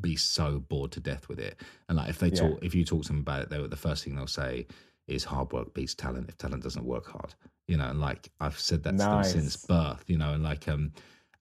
[0.00, 1.60] be so bored to death with it.
[1.88, 2.40] And like if they Yeah.
[2.40, 4.66] talk, if you talk to them about it, they the first thing they'll say
[5.06, 7.36] is hard work beats talent if talent doesn't work hard.
[7.68, 10.04] You know, and like I've said that to them since birth.
[10.08, 10.92] You know, and like um,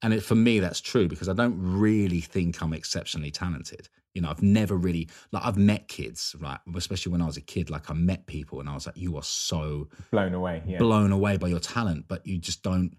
[0.01, 3.89] and it, for me that's true because I don't really think I'm exceptionally talented.
[4.13, 6.59] You know, I've never really like I've met kids, right?
[6.75, 9.15] Especially when I was a kid, like I met people and I was like, you
[9.17, 10.77] are so blown away, yeah.
[10.77, 12.97] blown away by your talent, but you just don't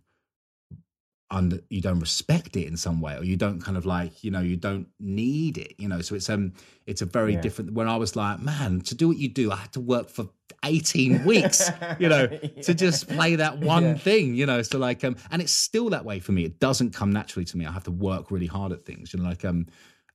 [1.30, 4.30] under you don't respect it in some way or you don't kind of like you
[4.30, 6.52] know you don't need it you know so it's um
[6.86, 7.40] it's a very yeah.
[7.40, 10.08] different when i was like man to do what you do i had to work
[10.08, 10.26] for
[10.64, 12.62] 18 weeks you know yeah.
[12.62, 13.94] to just play that one yeah.
[13.94, 16.94] thing you know so like um and it's still that way for me it doesn't
[16.94, 19.44] come naturally to me i have to work really hard at things you know like
[19.44, 19.66] um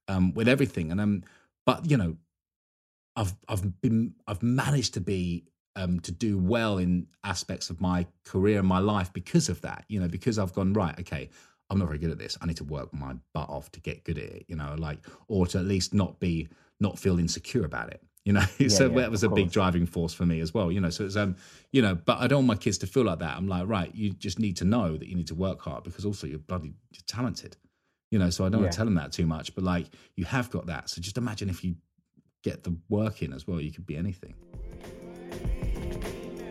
[0.08, 1.24] um with everything and um
[1.66, 2.18] but you know
[3.16, 8.06] i've i've been i've managed to be um, to do well in aspects of my
[8.26, 9.86] career and my life because of that.
[9.88, 10.98] You know, because I've gone right.
[11.00, 11.30] Okay,
[11.70, 12.38] I'm not very good at this.
[12.42, 14.46] I need to work my butt off to get good at it.
[14.48, 16.48] You know, like or to at least not be
[16.80, 18.02] not feel insecure about it.
[18.26, 19.42] You know, yeah, so yeah, that was a course.
[19.42, 20.72] big driving force for me as well.
[20.72, 21.36] You know, so it's um,
[21.72, 23.36] you know, but I don't want my kids to feel like that.
[23.36, 26.06] I'm like, right, you just need to know that you need to work hard because
[26.06, 27.58] also you're bloody you're talented.
[28.12, 28.66] You know, so I don't yeah.
[28.66, 30.90] want to tell them that too much, but like you have got that.
[30.90, 31.76] So just imagine if you
[32.44, 34.36] get the work in as well, you could be anything.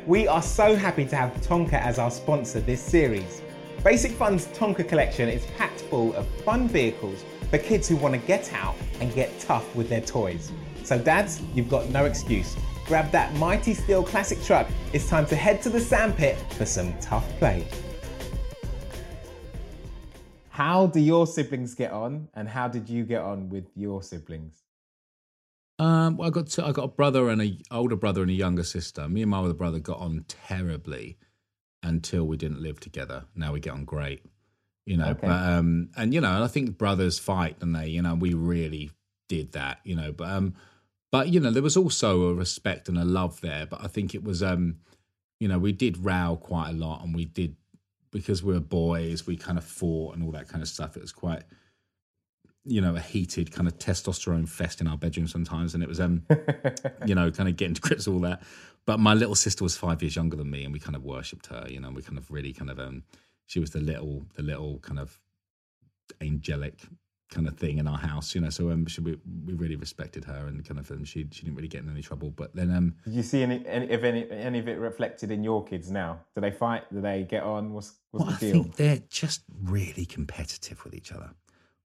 [0.07, 3.41] We are so happy to have Tonka as our sponsor this series.
[3.85, 8.21] Basic Fun's Tonka collection is packed full of fun vehicles for kids who want to
[8.21, 10.51] get out and get tough with their toys.
[10.83, 12.57] So, dads, you've got no excuse.
[12.85, 14.67] Grab that mighty steel classic truck.
[14.93, 17.65] It's time to head to the sandpit for some tough play.
[20.49, 24.62] How do your siblings get on, and how did you get on with your siblings?
[25.83, 28.63] Um, well, I got I got a brother and a older brother and a younger
[28.63, 29.09] sister.
[29.09, 31.19] Me and my older brother got on terribly
[31.83, 33.25] until we didn't live together.
[33.35, 34.25] Now we get on great,
[34.87, 35.09] you know.
[35.09, 35.27] Okay.
[35.27, 38.93] But, um, and you know, I think brothers fight, and they, you know, we really
[39.29, 40.13] did that, you know.
[40.13, 40.55] But um,
[41.11, 43.67] but you know, there was also a respect and a love there.
[43.67, 44.77] But I think it was um,
[45.41, 47.57] you know, we did row quite a lot, and we did
[48.13, 50.97] because we were boys, we kind of fought and all that kind of stuff.
[50.97, 51.43] It was quite
[52.65, 56.01] you know, a heated kind of testosterone fest in our bedroom sometimes, and it was,
[56.01, 56.25] um,
[57.07, 58.43] you know, kind of getting to grips with all that.
[58.85, 61.47] But my little sister was five years younger than me, and we kind of worshipped
[61.47, 61.67] her.
[61.69, 63.05] You know, we kind of really kind of, um,
[63.47, 65.19] she was the little, the little kind of
[66.21, 66.81] angelic
[67.31, 68.51] kind of thing in our house, you know.
[68.51, 71.57] So um, she, we we really respected her, and kind of, um, she she didn't
[71.57, 72.31] really get in any trouble.
[72.31, 75.43] But then, um, did you see any, any if any any of it reflected in
[75.43, 76.21] your kids now?
[76.37, 76.85] Do they fight?
[76.93, 77.73] Do they get on?
[77.73, 78.61] What's what's well, the deal?
[78.61, 81.31] I think they're just really competitive with each other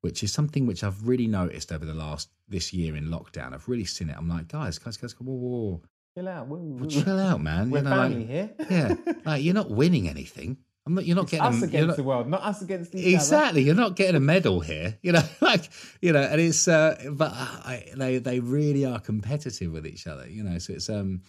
[0.02, 3.54] which is something which I've really noticed over the last this year in lockdown.
[3.54, 4.16] I've really seen it.
[4.18, 5.82] I'm like, guys, guys, guys, whoa, whoa,
[6.16, 6.88] chill out, whoa, whoa.
[6.88, 7.70] chill out, man.
[7.70, 8.56] We're you know, family like, here.
[8.70, 10.58] yeah, like you're not winning anything.
[10.86, 11.06] I'm not.
[11.06, 13.62] You're not it's getting us a, against not, the world, not us against each exactly.
[13.62, 13.66] Other.
[13.66, 14.98] You're not getting a medal here.
[15.02, 15.70] You know, like
[16.02, 20.30] you know, and it's uh, but I, they they really are competitive with each other.
[20.30, 21.24] You know, so it's um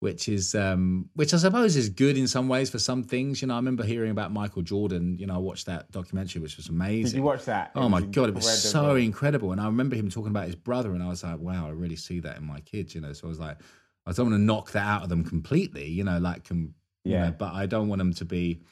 [0.00, 3.42] which is um, which I suppose is good in some ways for some things.
[3.42, 5.18] You know, I remember hearing about Michael Jordan.
[5.18, 7.12] You know, I watched that documentary, which was amazing.
[7.12, 7.72] Did you watch that?
[7.74, 9.52] Oh my god, it was so incredible.
[9.52, 11.96] And I remember him talking about his brother, and I was like, wow, I really
[11.96, 12.94] see that in my kids.
[12.94, 13.58] You know, so I was like,
[14.06, 15.88] I don't want to knock that out of them completely.
[15.88, 18.62] You know, like, com- yeah, know, but I don't want them to be,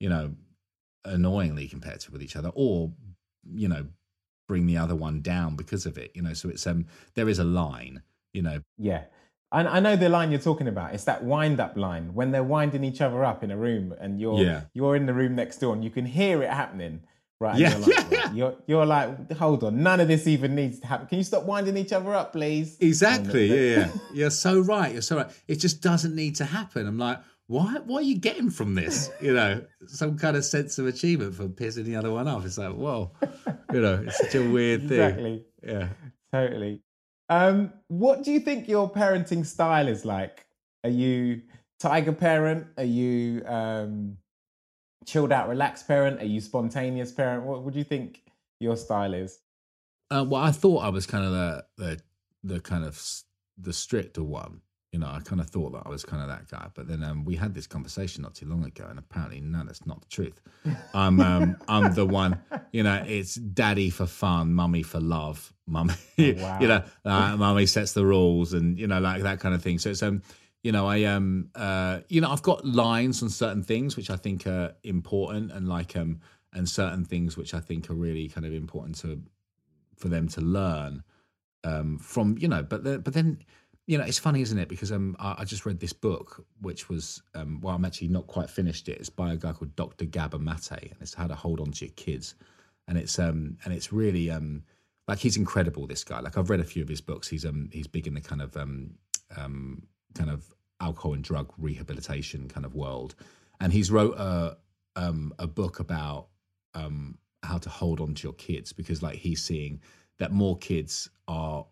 [0.00, 0.34] you know,
[1.04, 2.90] annoyingly competitive with each other, or
[3.54, 3.86] you know,
[4.48, 6.10] bring the other one down because of it.
[6.16, 8.02] You know, so it's um, there is a line.
[8.32, 9.04] You know, yeah
[9.56, 10.92] I, I know the line you're talking about.
[10.92, 14.20] It's that wind up line when they're winding each other up in a room, and
[14.20, 14.62] you're yeah.
[14.74, 17.02] you're in the room next door, and you can hear it happening.
[17.38, 17.58] Right?
[17.58, 18.32] Yeah, you're like, yeah.
[18.34, 21.06] You're, you're like, hold on, none of this even needs to happen.
[21.06, 22.78] Can you stop winding each other up, please?
[22.80, 23.46] Exactly.
[23.48, 23.88] yeah, yeah.
[24.14, 24.90] You're so right.
[24.90, 25.30] You're so right.
[25.46, 26.86] It just doesn't need to happen.
[26.86, 27.74] I'm like, why?
[27.84, 29.10] What are you getting from this?
[29.20, 32.46] You know, some kind of sense of achievement for pissing the other one off.
[32.46, 33.12] It's like, whoa,
[33.70, 35.00] you know, it's such a weird thing.
[35.00, 35.44] Exactly.
[35.62, 35.88] Yeah.
[36.32, 36.80] Totally.
[37.28, 40.46] Um, what do you think your parenting style is like?
[40.84, 41.42] Are you
[41.80, 42.66] tiger parent?
[42.78, 44.18] Are you um,
[45.04, 46.20] chilled out, relaxed parent?
[46.20, 47.44] Are you spontaneous parent?
[47.44, 48.22] What would you think
[48.60, 49.40] your style is?
[50.10, 52.00] Uh, well, I thought I was kind of the the,
[52.44, 53.02] the kind of
[53.58, 54.60] the stricter one.
[54.92, 57.02] You know, I kind of thought that I was kind of that guy, but then
[57.02, 60.06] um, we had this conversation not too long ago, and apparently, no, that's not the
[60.06, 60.40] truth.
[60.94, 62.40] I'm um, I'm the one.
[62.72, 65.94] You know, it's daddy for fun, mummy for love, mummy.
[66.18, 66.58] Oh, wow.
[66.60, 69.78] you know, uh, mummy sets the rules, and you know, like that kind of thing.
[69.78, 70.22] So it's um,
[70.62, 74.16] you know, I um, uh, you know, I've got lines on certain things which I
[74.16, 76.20] think are important, and like um,
[76.52, 79.22] and certain things which I think are really kind of important to
[79.96, 81.02] for them to learn
[81.64, 83.38] um from you know, but the, but then
[83.86, 84.68] you know, it's funny, isn't it?
[84.68, 88.26] Because um, I, I just read this book, which was, um, well, I'm actually not
[88.26, 88.98] quite finished it.
[88.98, 90.06] It's by a guy called Dr.
[90.06, 92.34] Gabor Mate, and it's how to hold on to your kids,
[92.88, 94.64] and it's um, and it's really um,
[95.08, 95.86] like he's incredible.
[95.86, 97.28] This guy, like I've read a few of his books.
[97.28, 98.90] He's um, he's big in the kind of um,
[99.36, 99.82] um,
[100.14, 103.14] kind of alcohol and drug rehabilitation kind of world,
[103.60, 104.56] and he's wrote a
[104.96, 106.28] um, a book about
[106.74, 109.80] um how to hold on to your kids because like he's seeing
[110.18, 111.64] that more kids are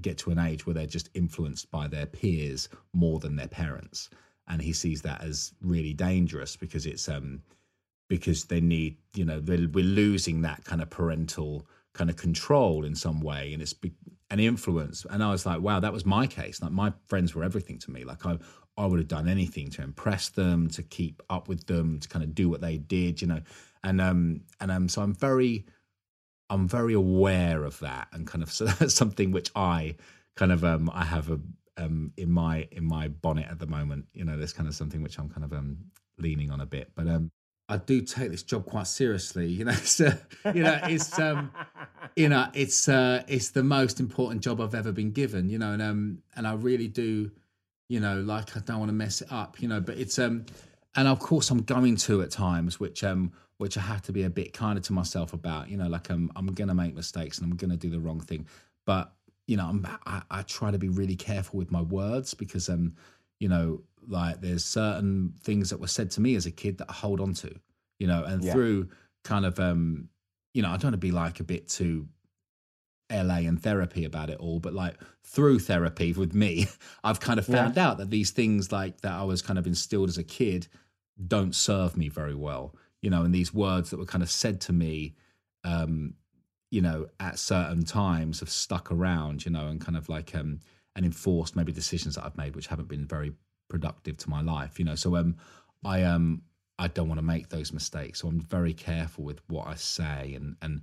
[0.00, 4.08] get to an age where they're just influenced by their peers more than their parents
[4.48, 7.40] and he sees that as really dangerous because it's um
[8.08, 12.94] because they need you know we're losing that kind of parental kind of control in
[12.94, 13.92] some way and it's be,
[14.30, 15.04] an influence.
[15.10, 16.62] And i was like wow that was my case.
[16.62, 18.04] Like my friends were everything to me.
[18.04, 18.38] Like i
[18.76, 22.24] i would have done anything to impress them to keep up with them to kind
[22.24, 23.40] of do what they did you know?
[23.82, 25.64] And um and um so i'm very
[26.50, 29.94] I'm very aware of that, and kind of so that's something which I
[30.34, 31.40] kind of um I have a
[31.78, 34.06] um in my in my bonnet at the moment.
[34.12, 35.78] You know, there's kind of something which I'm kind of um
[36.18, 37.30] leaning on a bit, but um
[37.70, 39.46] I do take this job quite seriously.
[39.46, 40.16] You know, it's uh,
[40.52, 41.52] you know it's um
[42.16, 45.48] you know it's uh it's the most important job I've ever been given.
[45.48, 47.30] You know, and um and I really do
[47.88, 49.62] you know like I don't want to mess it up.
[49.62, 50.46] You know, but it's um
[50.96, 54.24] and of course I'm going to at times, which um which I have to be
[54.24, 55.70] a bit kinder to myself about.
[55.70, 58.46] You know, like I'm I'm gonna make mistakes and I'm gonna do the wrong thing,
[58.84, 59.12] but
[59.46, 62.94] you know, I'm I, I try to be really careful with my words because um,
[63.38, 66.86] you know, like there's certain things that were said to me as a kid that
[66.88, 67.54] I hold on to,
[67.98, 68.52] you know, and yeah.
[68.52, 68.88] through
[69.24, 70.08] kind of um,
[70.54, 72.08] you know, I don't want to be like a bit too
[73.12, 76.66] LA and therapy about it all, but like through therapy with me,
[77.04, 77.88] I've kind of found yeah.
[77.88, 80.68] out that these things like that I was kind of instilled as a kid
[81.26, 84.60] don't serve me very well you know, and these words that were kind of said
[84.62, 85.14] to me,
[85.64, 86.14] um,
[86.70, 90.60] you know, at certain times have stuck around, you know, and kind of like um,
[90.94, 93.32] and enforced maybe decisions that I've made which haven't been very
[93.70, 94.94] productive to my life, you know.
[94.94, 95.36] So um,
[95.82, 96.42] I um,
[96.78, 100.34] I don't want to make those mistakes, so I'm very careful with what I say,
[100.34, 100.82] and and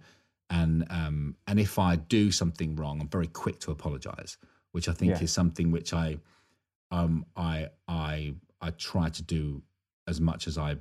[0.50, 4.38] and um, and if I do something wrong, I'm very quick to apologize,
[4.72, 5.24] which I think yeah.
[5.24, 6.18] is something which I
[6.90, 9.62] um I I I try to do
[10.08, 10.78] as much as I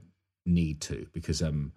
[0.47, 1.73] need to because um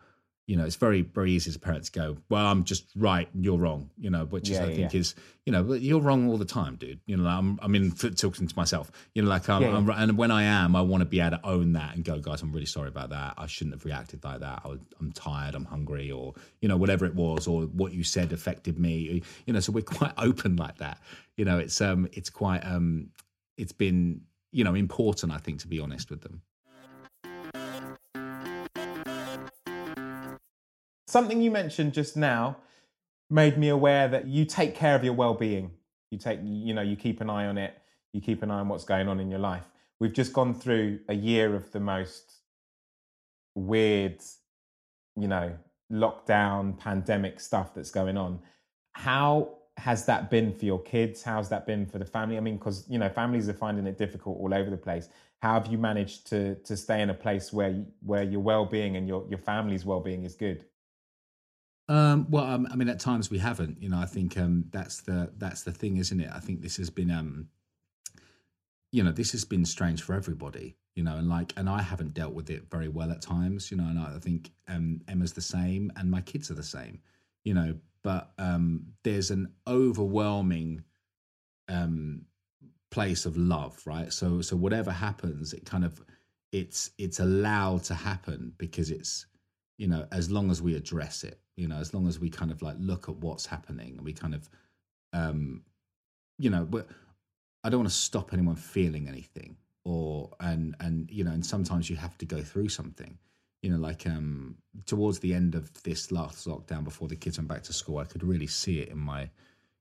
[0.49, 3.87] you know it's very very easy as parents go well i'm just right you're wrong
[3.99, 4.99] you know which yeah, is i think yeah.
[4.99, 5.13] is
[5.45, 6.99] you know you're wrong all the time dude.
[7.05, 8.91] You know i'm I'm in mean talking to myself.
[9.13, 11.45] You know like I'm, I'm, and when i am i want to be able to
[11.45, 13.35] own that and go guys i'm really sorry about that.
[13.37, 14.63] I shouldn't have reacted like that.
[14.65, 18.33] I, i'm tired i'm hungry or you know whatever it was or what you said
[18.33, 19.21] affected me.
[19.45, 20.99] You know so we're quite open like that.
[21.37, 23.09] You know it's um it's quite um
[23.55, 26.41] it's been you know important i think to be honest with them
[31.09, 32.57] Something you mentioned just now
[33.31, 35.71] made me aware that you take care of your well-being.
[36.11, 37.73] You take, you know, you keep an eye on it.
[38.13, 39.65] You keep an eye on what's going on in your life.
[39.99, 42.35] We've just gone through a year of the most
[43.55, 44.21] weird,
[45.15, 45.57] you know,
[45.91, 48.39] lockdown, pandemic stuff that's going on.
[48.91, 51.23] How has that been for your kids?
[51.23, 52.37] How's that been for the family?
[52.37, 55.09] I mean, because you know, families are finding it difficult all over the place.
[55.41, 58.95] How have you managed to to stay in a place where where your well being
[58.95, 60.65] and your your family's well being is good?
[61.89, 63.81] Um, well, um, I mean, at times we haven't.
[63.81, 66.29] You know, I think um, that's the that's the thing, isn't it?
[66.33, 67.49] I think this has been, um,
[68.91, 70.77] you know, this has been strange for everybody.
[70.95, 73.71] You know, and like, and I haven't dealt with it very well at times.
[73.71, 76.99] You know, and I think um, Emma's the same, and my kids are the same.
[77.43, 80.83] You know, but um, there's an overwhelming
[82.91, 84.11] place of love, right?
[84.11, 86.01] So, so whatever happens, it kind of
[86.51, 89.25] it's it's allowed to happen because it's
[89.77, 92.51] you know as long as we address it you know as long as we kind
[92.51, 94.49] of like look at what's happening and we kind of
[95.13, 95.61] um
[96.37, 96.87] you know but
[97.63, 101.89] i don't want to stop anyone feeling anything or and and you know and sometimes
[101.89, 103.17] you have to go through something.
[103.61, 107.49] You know like um towards the end of this last lockdown before the kids went
[107.49, 109.29] back to school i could really see it in my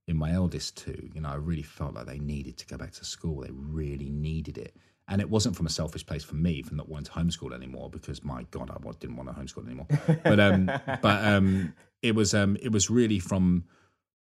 [0.08, 1.08] in my eldest two.
[1.14, 3.42] You know i really felt like they needed to go back to school.
[3.42, 4.74] They really needed it
[5.08, 7.88] and it wasn't from a selfish place for me from not wanting to homeschool anymore
[7.90, 9.86] because my god I didn't want to homeschool anymore.
[10.22, 10.66] But um
[11.02, 13.64] but um it was um it was really from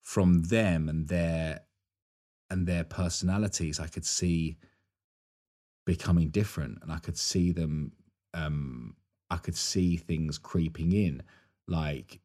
[0.02, 1.60] from them and their
[2.48, 4.56] and their personalities I could see
[5.84, 6.78] becoming different.
[6.82, 7.92] And I could see them
[8.32, 8.94] um
[9.28, 11.22] I could see things creeping in
[11.66, 12.20] like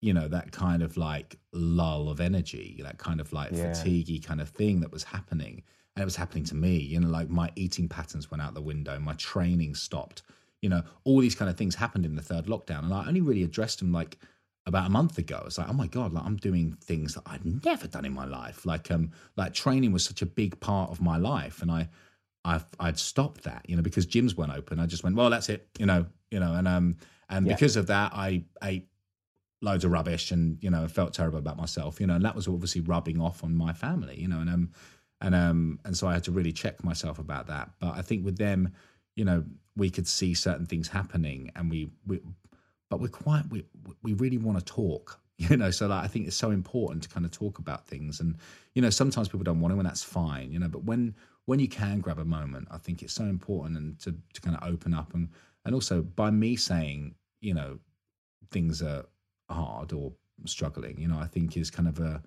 [0.00, 3.72] you know that kind of like lull of energy that kind of like yeah.
[3.72, 5.64] fatiguey kind of thing that was happening
[5.98, 8.60] and it was happening to me you know like my eating patterns went out the
[8.60, 10.22] window my training stopped
[10.62, 13.20] you know all these kind of things happened in the third lockdown and i only
[13.20, 14.16] really addressed them like
[14.64, 17.44] about a month ago it's like oh my god like i'm doing things that i'd
[17.64, 21.00] never done in my life like um like training was such a big part of
[21.00, 21.88] my life and i
[22.44, 24.78] I've, I'd stopped that, you know, because gyms weren't open.
[24.78, 26.96] I just went, well, that's it, you know, you know, and um,
[27.28, 27.54] and yeah.
[27.54, 28.88] because of that, I ate
[29.60, 32.34] loads of rubbish and you know I felt terrible about myself, you know, and that
[32.34, 34.70] was obviously rubbing off on my family, you know, and um,
[35.20, 37.70] and um and so I had to really check myself about that.
[37.80, 38.72] But I think with them,
[39.16, 39.44] you know,
[39.76, 42.20] we could see certain things happening, and we we
[42.90, 43.64] but we're quite we
[44.02, 45.20] we really want to talk.
[45.40, 48.18] You know, so like, I think it's so important to kind of talk about things,
[48.18, 48.34] and
[48.74, 50.50] you know, sometimes people don't want to, and that's fine.
[50.50, 51.14] You know, but when
[51.44, 54.56] when you can grab a moment, I think it's so important and to to kind
[54.56, 55.28] of open up and
[55.64, 57.78] and also by me saying, you know,
[58.50, 59.04] things are
[59.48, 60.12] hard or
[60.44, 62.20] struggling, you know, I think is kind of a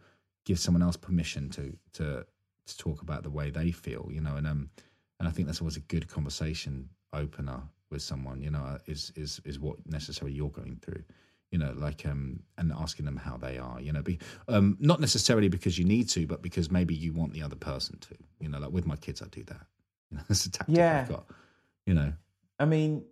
[0.45, 2.25] give someone else permission to to
[2.67, 4.69] to talk about the way they feel, you know, and um
[5.19, 9.41] and I think that's always a good conversation opener with someone, you know, is is
[9.45, 11.03] is what necessarily you're going through
[11.51, 15.01] you know, like um, and asking them how they are, you know, be um, not
[15.01, 18.47] necessarily because you need to, but because maybe you want the other person to, you
[18.47, 19.61] know, like with my kids, I do that.
[20.11, 21.01] You know, that's a tactic yeah.
[21.03, 21.23] I've got,
[21.85, 22.11] you know.
[22.59, 23.05] I mean,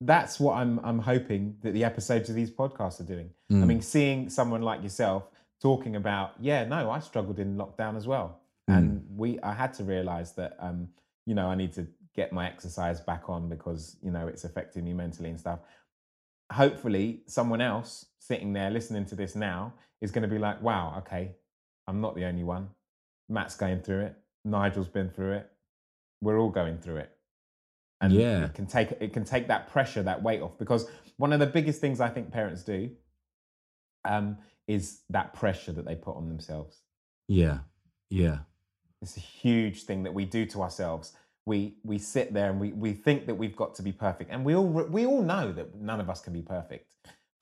[0.00, 3.30] that's what I'm I'm hoping that the episodes of these podcasts are doing.
[3.50, 3.62] Mm.
[3.62, 5.24] I mean, seeing someone like yourself
[5.60, 8.38] talking about, yeah, no, I struggled in lockdown as well,
[8.68, 8.76] mm.
[8.76, 10.88] and we I had to realize that, um,
[11.26, 14.84] you know, I need to get my exercise back on because you know it's affecting
[14.84, 15.58] me mentally and stuff
[16.52, 20.94] hopefully someone else sitting there listening to this now is going to be like, wow,
[20.98, 21.32] okay,
[21.86, 22.68] I'm not the only one.
[23.28, 24.16] Matt's going through it.
[24.44, 25.50] Nigel's been through it.
[26.20, 27.10] We're all going through it.
[28.00, 28.44] And yeah.
[28.44, 30.58] it can take it can take that pressure, that weight off.
[30.58, 32.90] Because one of the biggest things I think parents do
[34.04, 34.36] um,
[34.66, 36.80] is that pressure that they put on themselves.
[37.28, 37.58] Yeah.
[38.10, 38.40] Yeah.
[39.04, 41.12] It's a huge thing that we do to ourselves.
[41.46, 44.30] We we sit there and we we think that we've got to be perfect.
[44.30, 46.94] And we all we all know that none of us can be perfect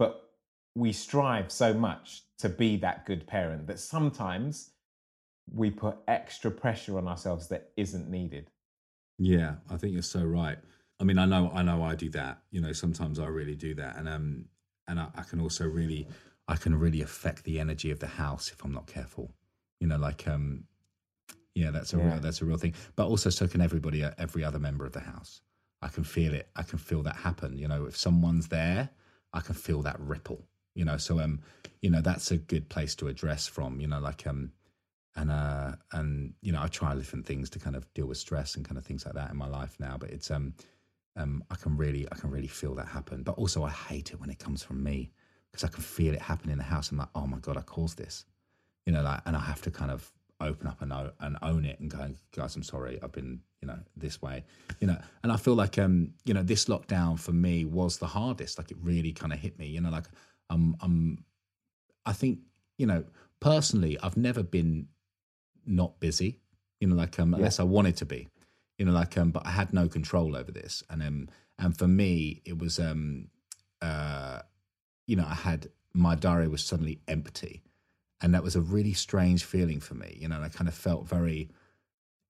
[0.03, 0.31] but
[0.75, 4.71] we strive so much to be that good parent that sometimes
[5.53, 8.51] we put extra pressure on ourselves that isn't needed.
[9.19, 10.59] Yeah i think you're so right.
[10.99, 12.39] I mean i know i know i do that.
[12.51, 13.97] You know sometimes i really do that.
[13.97, 14.47] And um
[14.89, 16.09] and I, I can also really
[16.49, 19.31] i can really affect the energy of the house if i'm not careful.
[19.79, 20.65] You know like um
[21.55, 22.13] yeah, that's a yeah.
[22.13, 22.75] real that's a real thing.
[22.97, 25.43] But also, so can everybody, every other member of the house.
[25.83, 26.49] I can feel it.
[26.55, 27.59] I can feel that happen.
[27.59, 28.91] You know, if someone's there,
[29.33, 30.45] I can feel that ripple.
[30.75, 31.41] You know, so um,
[31.81, 33.81] you know, that's a good place to address from.
[33.81, 34.53] You know, like um,
[35.17, 38.55] and uh, and you know, I try different things to kind of deal with stress
[38.55, 39.97] and kind of things like that in my life now.
[39.99, 40.55] But it's um,
[41.17, 43.23] um, I can really, I can really feel that happen.
[43.23, 45.11] But also, I hate it when it comes from me
[45.51, 46.91] because I can feel it happen in the house.
[46.91, 48.25] I'm like, oh my god, I caused this.
[48.87, 50.11] You know, like, and I have to kind of
[50.43, 53.79] open up and, and own it and go, guys, I'm sorry, I've been, you know,
[53.97, 54.45] this way,
[54.81, 54.99] you know.
[55.23, 58.59] And I feel like, um, you know, this lockdown for me was the hardest.
[58.59, 59.91] Like it really kind of hit me, you know.
[59.91, 60.07] Like
[60.51, 61.25] I'm, I'm,
[62.05, 62.41] I think,
[62.79, 63.05] you know,
[63.41, 64.89] personally, I've never been
[65.67, 66.41] not busy,
[66.81, 67.39] you know, like um, yeah.
[67.39, 68.29] unless I wanted to be,
[68.79, 71.29] you know, like um, but I had no control over this, and um,
[71.59, 73.29] and for me, it was um,
[73.81, 74.41] uh,
[75.07, 77.63] you know, I had my diary was suddenly empty
[78.23, 80.17] and that was a really strange feeling for me.
[80.21, 81.51] You know, And I kind of felt very,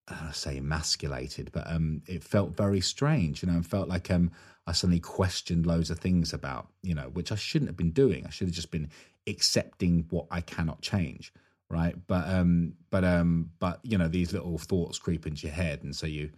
[0.08, 3.42] I say emasculated, but um, it felt very strange.
[3.42, 4.30] You know, and felt like um,
[4.66, 8.26] I suddenly questioned loads of things about, you know, which I shouldn't have been doing.
[8.26, 8.90] I should have just been
[9.26, 11.32] accepting what I cannot change,
[11.68, 11.94] right?
[12.06, 15.94] But um, but um, but you know, these little thoughts creep into your head, and
[15.94, 16.30] so you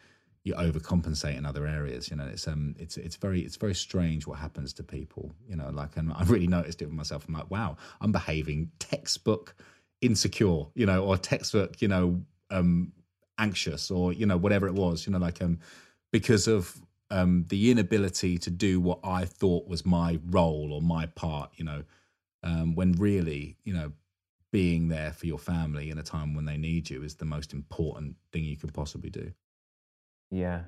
[0.44, 2.10] you overcompensate in other areas.
[2.10, 5.34] You know, it's um, it's it's very it's very strange what happens to people.
[5.48, 7.26] You know, like and I've really noticed it with myself.
[7.26, 9.56] I'm like, wow, I'm behaving textbook
[10.02, 10.66] insecure.
[10.74, 12.92] You know, or textbook, you know, um,
[13.38, 15.06] anxious, or you know, whatever it was.
[15.06, 15.58] You know, like um,
[16.12, 16.78] because of
[17.10, 21.52] um, the inability to do what I thought was my role or my part.
[21.56, 21.82] You know,
[22.42, 23.92] um, when really, you know,
[24.52, 27.54] being there for your family in a time when they need you is the most
[27.54, 29.32] important thing you could possibly do.
[30.34, 30.62] Yeah.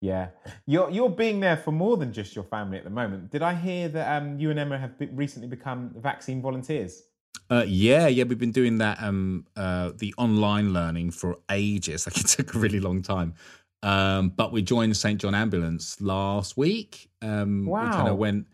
[0.00, 0.28] Yeah,
[0.64, 3.32] you're you're being there for more than just your family at the moment.
[3.32, 7.02] Did I hear that um, you and Emma have be- recently become vaccine volunteers?
[7.50, 12.06] Uh, yeah, yeah, we've been doing that um, uh, the online learning for ages.
[12.06, 13.34] Like it took a really long time,
[13.82, 17.10] um, but we joined St John Ambulance last week.
[17.20, 18.46] Um, wow, we kind of went.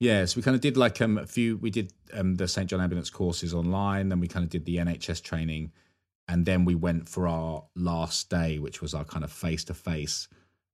[0.00, 1.58] Yeah, so we kind of did like um, a few.
[1.58, 4.76] We did um, the St John Ambulance courses online, then we kind of did the
[4.76, 5.72] NHS training
[6.28, 9.74] and then we went for our last day, which was our kind of face to
[9.74, 10.28] face,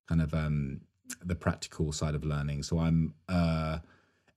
[0.09, 0.81] kind of um,
[1.25, 2.63] the practical side of learning.
[2.63, 3.79] So I'm uh,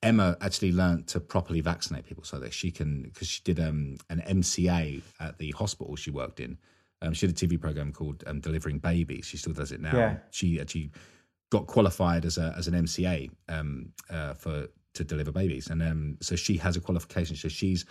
[0.03, 3.97] Emma actually learned to properly vaccinate people so that she can because she did um,
[4.09, 6.57] an MCA at the hospital she worked in.
[7.01, 9.25] Um, she did a TV program called um, Delivering Babies.
[9.25, 9.95] She still does it now.
[9.95, 10.17] Yeah.
[10.31, 10.91] She actually
[11.49, 16.17] got qualified as a as an MCA um, uh, for to deliver babies, and um,
[16.21, 17.35] so she has a qualification.
[17.35, 17.85] So she's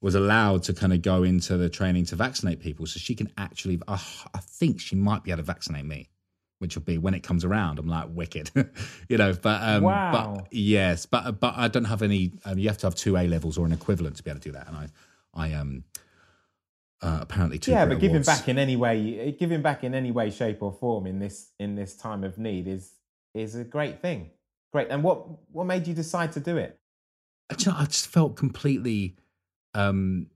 [0.00, 2.86] was allowed to kind of go into the training to vaccinate people.
[2.86, 3.98] So she can actually, uh,
[4.34, 6.08] I think she might be able to vaccinate me,
[6.58, 7.78] which will be when it comes around.
[7.78, 8.50] I'm like wicked,
[9.08, 9.34] you know.
[9.34, 10.12] But um, wow.
[10.12, 12.32] but yes, but but I don't have any.
[12.44, 14.48] Um, you have to have two A levels or an equivalent to be able to
[14.48, 14.88] do that, and I
[15.34, 15.84] I um.
[17.02, 18.26] Uh, apparently, two yeah, but giving awards.
[18.26, 21.74] back in any way, giving back in any way, shape, or form in this in
[21.74, 22.92] this time of need is
[23.32, 24.30] is a great thing.
[24.70, 24.88] Great.
[24.90, 26.78] And what what made you decide to do it?
[27.50, 29.16] I just, I just felt completely
[29.74, 30.26] um,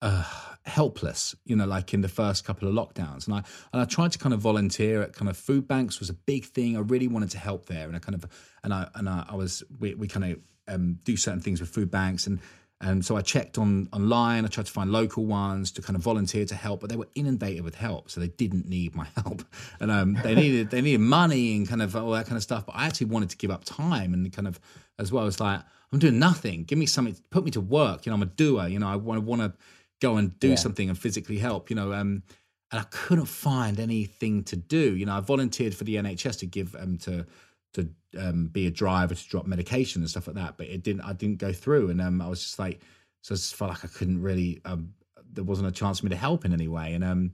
[0.00, 0.24] uh,
[0.64, 3.26] helpless, you know, like in the first couple of lockdowns.
[3.26, 3.42] And I
[3.72, 6.44] and I tried to kind of volunteer at kind of food banks was a big
[6.44, 6.76] thing.
[6.76, 8.26] I really wanted to help there, and I kind of
[8.64, 10.38] and I and I, I was we, we kind of
[10.68, 12.40] um, do certain things with food banks and.
[12.84, 14.44] And so I checked on online.
[14.44, 17.06] I tried to find local ones to kind of volunteer to help, but they were
[17.14, 19.44] inundated with help, so they didn't need my help.
[19.78, 22.66] And um, they needed they needed money and kind of all that kind of stuff.
[22.66, 24.58] But I actually wanted to give up time and kind of
[24.98, 25.28] as well.
[25.28, 25.60] It's like
[25.92, 26.64] I'm doing nothing.
[26.64, 27.16] Give me something.
[27.30, 28.06] Put me to work.
[28.06, 28.66] You know, I'm a doer.
[28.66, 29.52] You know, I want to want to
[30.00, 30.54] go and do yeah.
[30.56, 31.68] something and physically help.
[31.68, 32.22] You know, um,
[32.70, 34.96] and I couldn't find anything to do.
[34.96, 37.26] You know, I volunteered for the NHS to give um to
[37.74, 37.88] to
[38.18, 41.02] um, be a driver to drop medication and stuff like that, but it didn't.
[41.02, 42.80] I didn't go through, and um, I was just like,
[43.22, 44.60] so I just felt like I couldn't really.
[44.64, 44.94] Um,
[45.32, 47.32] there wasn't a chance for me to help in any way, and um,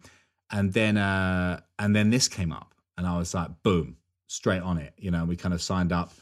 [0.51, 3.97] and then uh, and then this came up, and I was like, boom,
[4.29, 4.95] straight on it.
[4.99, 6.13] You know, we kind of signed up,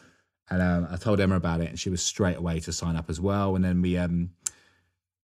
[0.51, 3.11] and um, I told Emma about it, and she was straight away to sign up
[3.11, 4.31] as well, and then we um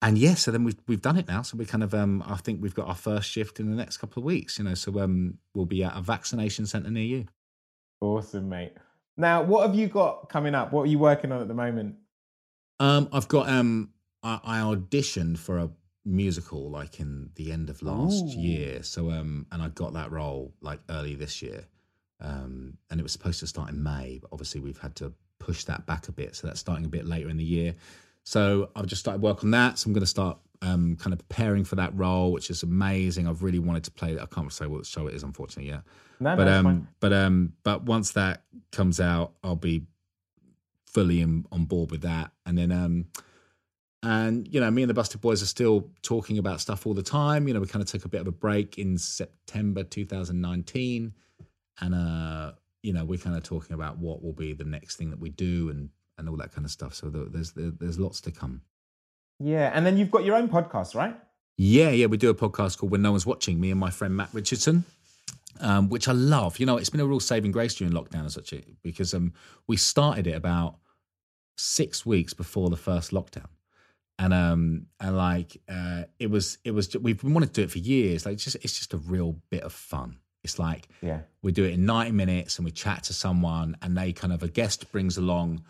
[0.02, 1.42] and yes, yeah, so then we've we've done it now.
[1.42, 3.98] So we kind of um, I think we've got our first shift in the next
[3.98, 4.58] couple of weeks.
[4.58, 7.26] You know, so um, we'll be at a vaccination centre near you.
[8.00, 8.72] Awesome, mate.
[9.18, 10.72] Now, what have you got coming up?
[10.72, 11.96] What are you working on at the moment?
[12.78, 13.90] Um, I've got um,
[14.22, 15.70] I, I auditioned for a
[16.06, 18.40] musical like in the end of last Ooh.
[18.40, 18.82] year.
[18.82, 21.66] So um, and I got that role like early this year.
[22.20, 25.64] Um, and it was supposed to start in May, but obviously we've had to push
[25.64, 26.36] that back a bit.
[26.36, 27.74] So that's starting a bit later in the year.
[28.24, 29.78] So I've just started work on that.
[29.78, 33.26] So I'm going to start um, kind of preparing for that role, which is amazing.
[33.26, 34.18] I've really wanted to play.
[34.18, 35.82] I can't say what show it is, unfortunately, yet.
[36.20, 36.88] No, but um, fine.
[37.00, 39.86] but um, but once that comes out, I'll be
[40.86, 42.32] fully in, on board with that.
[42.44, 43.06] And then um,
[44.02, 47.02] and you know, me and the Busted Boys are still talking about stuff all the
[47.02, 47.48] time.
[47.48, 51.12] You know, we kind of took a bit of a break in September 2019,
[51.80, 52.52] and uh,
[52.82, 55.30] you know, we're kind of talking about what will be the next thing that we
[55.30, 56.94] do and and all that kind of stuff.
[56.94, 58.62] So there's there's lots to come.
[59.38, 61.16] Yeah, and then you've got your own podcast, right?
[61.56, 63.60] Yeah, yeah, we do a podcast called When No One's Watching.
[63.60, 64.84] Me and my friend Matt Richardson.
[65.60, 66.58] Um, which I love.
[66.58, 69.34] You know, it's been a real saving grace during lockdown and such because um,
[69.66, 70.76] we started it about
[71.56, 73.48] six weeks before the first lockdown,
[74.18, 77.78] and um, and like uh, it was it was we've wanted to do it for
[77.78, 78.24] years.
[78.24, 80.18] Like, it's just it's just a real bit of fun.
[80.42, 83.96] It's like yeah, we do it in ninety minutes and we chat to someone, and
[83.96, 85.62] they kind of a guest brings along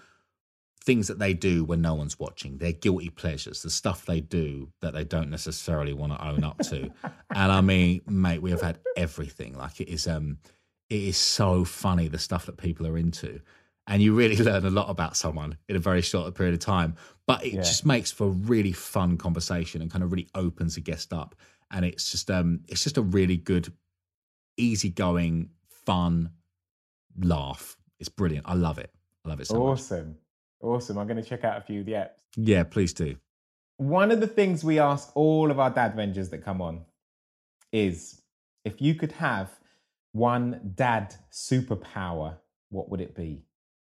[0.83, 4.73] things that they do when no one's watching, their guilty pleasures, the stuff they do
[4.81, 6.91] that they don't necessarily want to own up to.
[7.35, 9.57] and I mean, mate, we have had everything.
[9.57, 10.39] Like it is um
[10.89, 13.41] it is so funny the stuff that people are into.
[13.87, 16.97] And you really learn a lot about someone in a very short period of time.
[17.27, 17.63] But it yeah.
[17.63, 21.35] just makes for a really fun conversation and kind of really opens a guest up.
[21.71, 23.73] And it's just um it's just a really good,
[24.61, 26.31] easygoing, fun
[27.19, 27.77] laugh.
[27.99, 28.47] It's brilliant.
[28.49, 28.93] I love it.
[29.25, 30.09] I love it so awesome.
[30.09, 30.17] Much.
[30.63, 30.99] Awesome.
[30.99, 32.11] I'm going to check out a few of the apps.
[32.37, 33.17] Yeah, please do.
[33.77, 36.85] One of the things we ask all of our Dadvengers that come on
[37.73, 38.23] is
[38.65, 39.51] if you could have
[40.13, 42.37] one dad superpower,
[42.69, 43.43] what would it be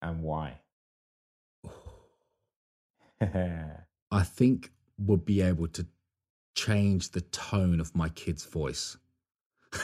[0.01, 0.59] and why?
[3.21, 5.87] I think we'll be able to
[6.55, 8.97] change the tone of my kid's voice.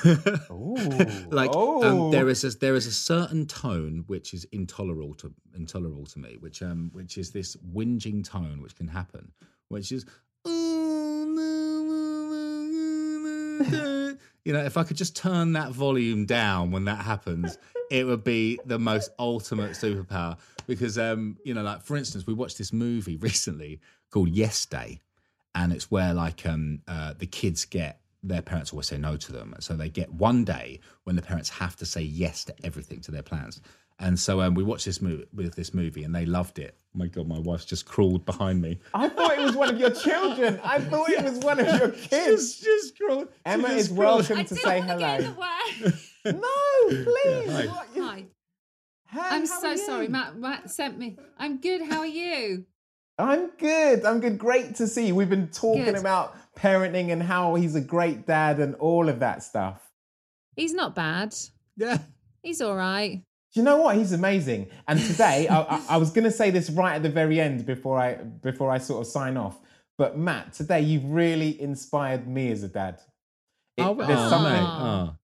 [1.30, 1.82] Like oh.
[1.82, 6.18] um, there is a, there is a certain tone which is intolerable to intolerable to
[6.18, 9.32] me, which um which is this whinging tone which can happen,
[9.68, 10.07] which is
[14.44, 17.59] you know if I could just turn that volume down when that happens,
[17.90, 20.38] it would be the most ultimate superpower.
[20.66, 23.80] Because um you know like for instance we watched this movie recently
[24.11, 25.01] called Yes Day,
[25.55, 29.32] and it's where like um uh, the kids get their parents always say no to
[29.32, 29.54] them.
[29.60, 33.10] So they get one day when the parents have to say yes to everything to
[33.10, 33.60] their plans.
[34.00, 36.76] And so um, we watched this movie with this movie, and they loved it.
[36.94, 38.78] Oh my god, my wife's just crawled behind me.
[38.94, 40.60] I thought it was one of your children.
[40.62, 42.60] I thought it was one of your kids.
[42.60, 43.28] Just, just crawled.
[43.44, 45.18] Emma just is welcome to say hello.
[46.24, 47.46] no, please.
[47.46, 47.86] Yeah, hi.
[47.96, 48.24] hi.
[49.10, 50.06] Hey, I'm so sorry.
[50.06, 51.16] Matt, Matt sent me.
[51.36, 51.82] I'm good.
[51.82, 52.66] How are you?
[53.18, 54.04] I'm good.
[54.04, 54.38] I'm good.
[54.38, 55.14] Great to see you.
[55.14, 55.96] We've been talking good.
[55.96, 59.90] about parenting and how he's a great dad and all of that stuff.
[60.54, 61.34] He's not bad.
[61.76, 61.98] Yeah.
[62.42, 63.22] He's all right.
[63.52, 63.96] Do you know what?
[63.96, 64.68] He's amazing.
[64.86, 67.64] And today, I, I, I, was going to say this right at the very end
[67.64, 69.58] before I before I sort of sign off.
[69.96, 73.00] But Matt, today you've really inspired me as a dad.
[73.76, 74.62] It, oh, there's oh, something.
[74.62, 75.16] Oh.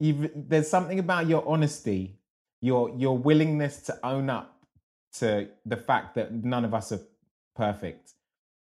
[0.00, 2.18] You've, there's something about your honesty,
[2.60, 4.58] your your willingness to own up
[5.14, 7.00] to the fact that none of us are
[7.58, 8.12] perfect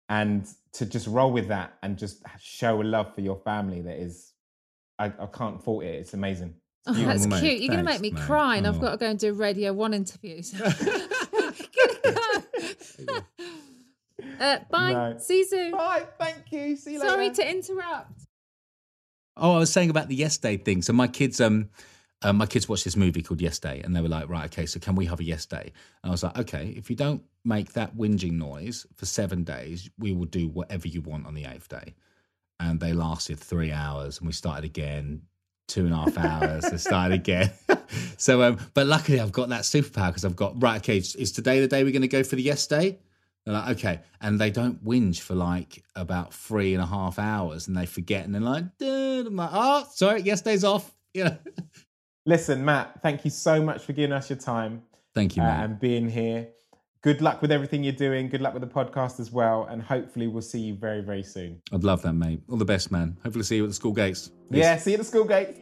[0.10, 3.98] and to just roll with that and just show a love for your family that
[3.98, 4.34] is
[4.98, 6.56] i, I can't fault it it's amazing
[6.88, 8.24] oh, that's cute you're gonna make me mate.
[8.24, 8.70] cry and oh.
[8.70, 10.54] i've got to go and do radio one interviews
[14.39, 14.93] Uh, bye.
[14.93, 15.18] No.
[15.18, 15.72] See you soon.
[15.72, 16.06] Bye.
[16.20, 16.76] Thank you.
[16.76, 17.43] See you Sorry later.
[17.43, 18.22] to interrupt.
[19.38, 20.82] Oh, I was saying about the Yes Day thing.
[20.82, 21.70] So my kids, um,
[22.26, 24.65] um, my kids watched this movie called Yes Day, and they were like, "Right, okay,
[24.65, 25.71] so can we have a yes day?"
[26.03, 29.89] And I was like, "Okay, if you don't make that whinging noise for seven days,
[29.99, 31.93] we will do whatever you want on the eighth day."
[32.59, 35.21] And they lasted three hours, and we started again.
[35.67, 36.69] Two and a half hours.
[36.69, 37.51] they started again.
[38.17, 40.78] so, um, but luckily, I've got that superpower because I've got right.
[40.78, 42.99] Okay, is today the day we're going to go for the yes day?
[43.45, 43.99] They're like, okay.
[44.21, 48.26] And they don't whinge for like about three and a half hours and they forget
[48.26, 50.91] and they're like, dude, I'm like, oh, sorry, yes day's off.
[51.15, 51.36] Yeah.
[52.28, 54.82] Listen, Matt, thank you so much for giving us your time.
[55.13, 56.47] Thank you, uh, and being here.
[57.03, 58.30] Good luck with everything you're doing.
[58.30, 59.67] Good luck with the podcast as well.
[59.69, 61.61] And hopefully, we'll see you very, very soon.
[61.71, 62.41] I'd love that, mate.
[62.49, 63.15] All the best, man.
[63.21, 64.32] Hopefully, see you at the school gates.
[64.49, 64.59] Peace.
[64.59, 65.59] Yeah, see you at the school gates.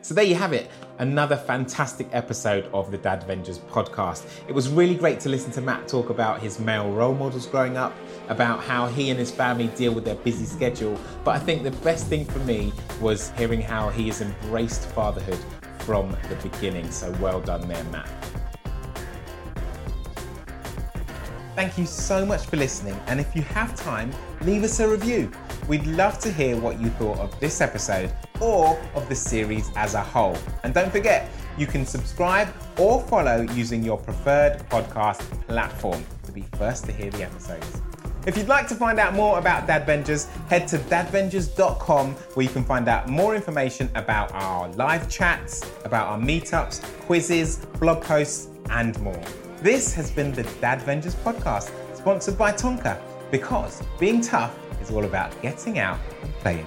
[0.00, 4.26] So there you have it, another fantastic episode of the Dadvengers podcast.
[4.48, 7.78] It was really great to listen to Matt talk about his male role models growing
[7.78, 7.94] up,
[8.28, 10.98] about how he and his family deal with their busy schedule.
[11.24, 12.70] But I think the best thing for me
[13.00, 15.38] was hearing how he has embraced fatherhood
[15.84, 16.90] from the beginning.
[16.90, 18.08] So well done there, Matt.
[21.54, 22.98] Thank you so much for listening.
[23.06, 24.10] And if you have time,
[24.40, 25.30] leave us a review.
[25.68, 29.94] We'd love to hear what you thought of this episode or of the series as
[29.94, 30.36] a whole.
[30.64, 36.44] And don't forget, you can subscribe or follow using your preferred podcast platform to be
[36.58, 37.80] first to hear the episodes.
[38.26, 42.64] If you'd like to find out more about Dadvengers, head to dadvengers.com where you can
[42.64, 48.98] find out more information about our live chats, about our meetups, quizzes, blog posts, and
[49.00, 49.22] more.
[49.60, 52.98] This has been the Dadvengers podcast, sponsored by Tonka,
[53.30, 56.66] because being tough is all about getting out and playing.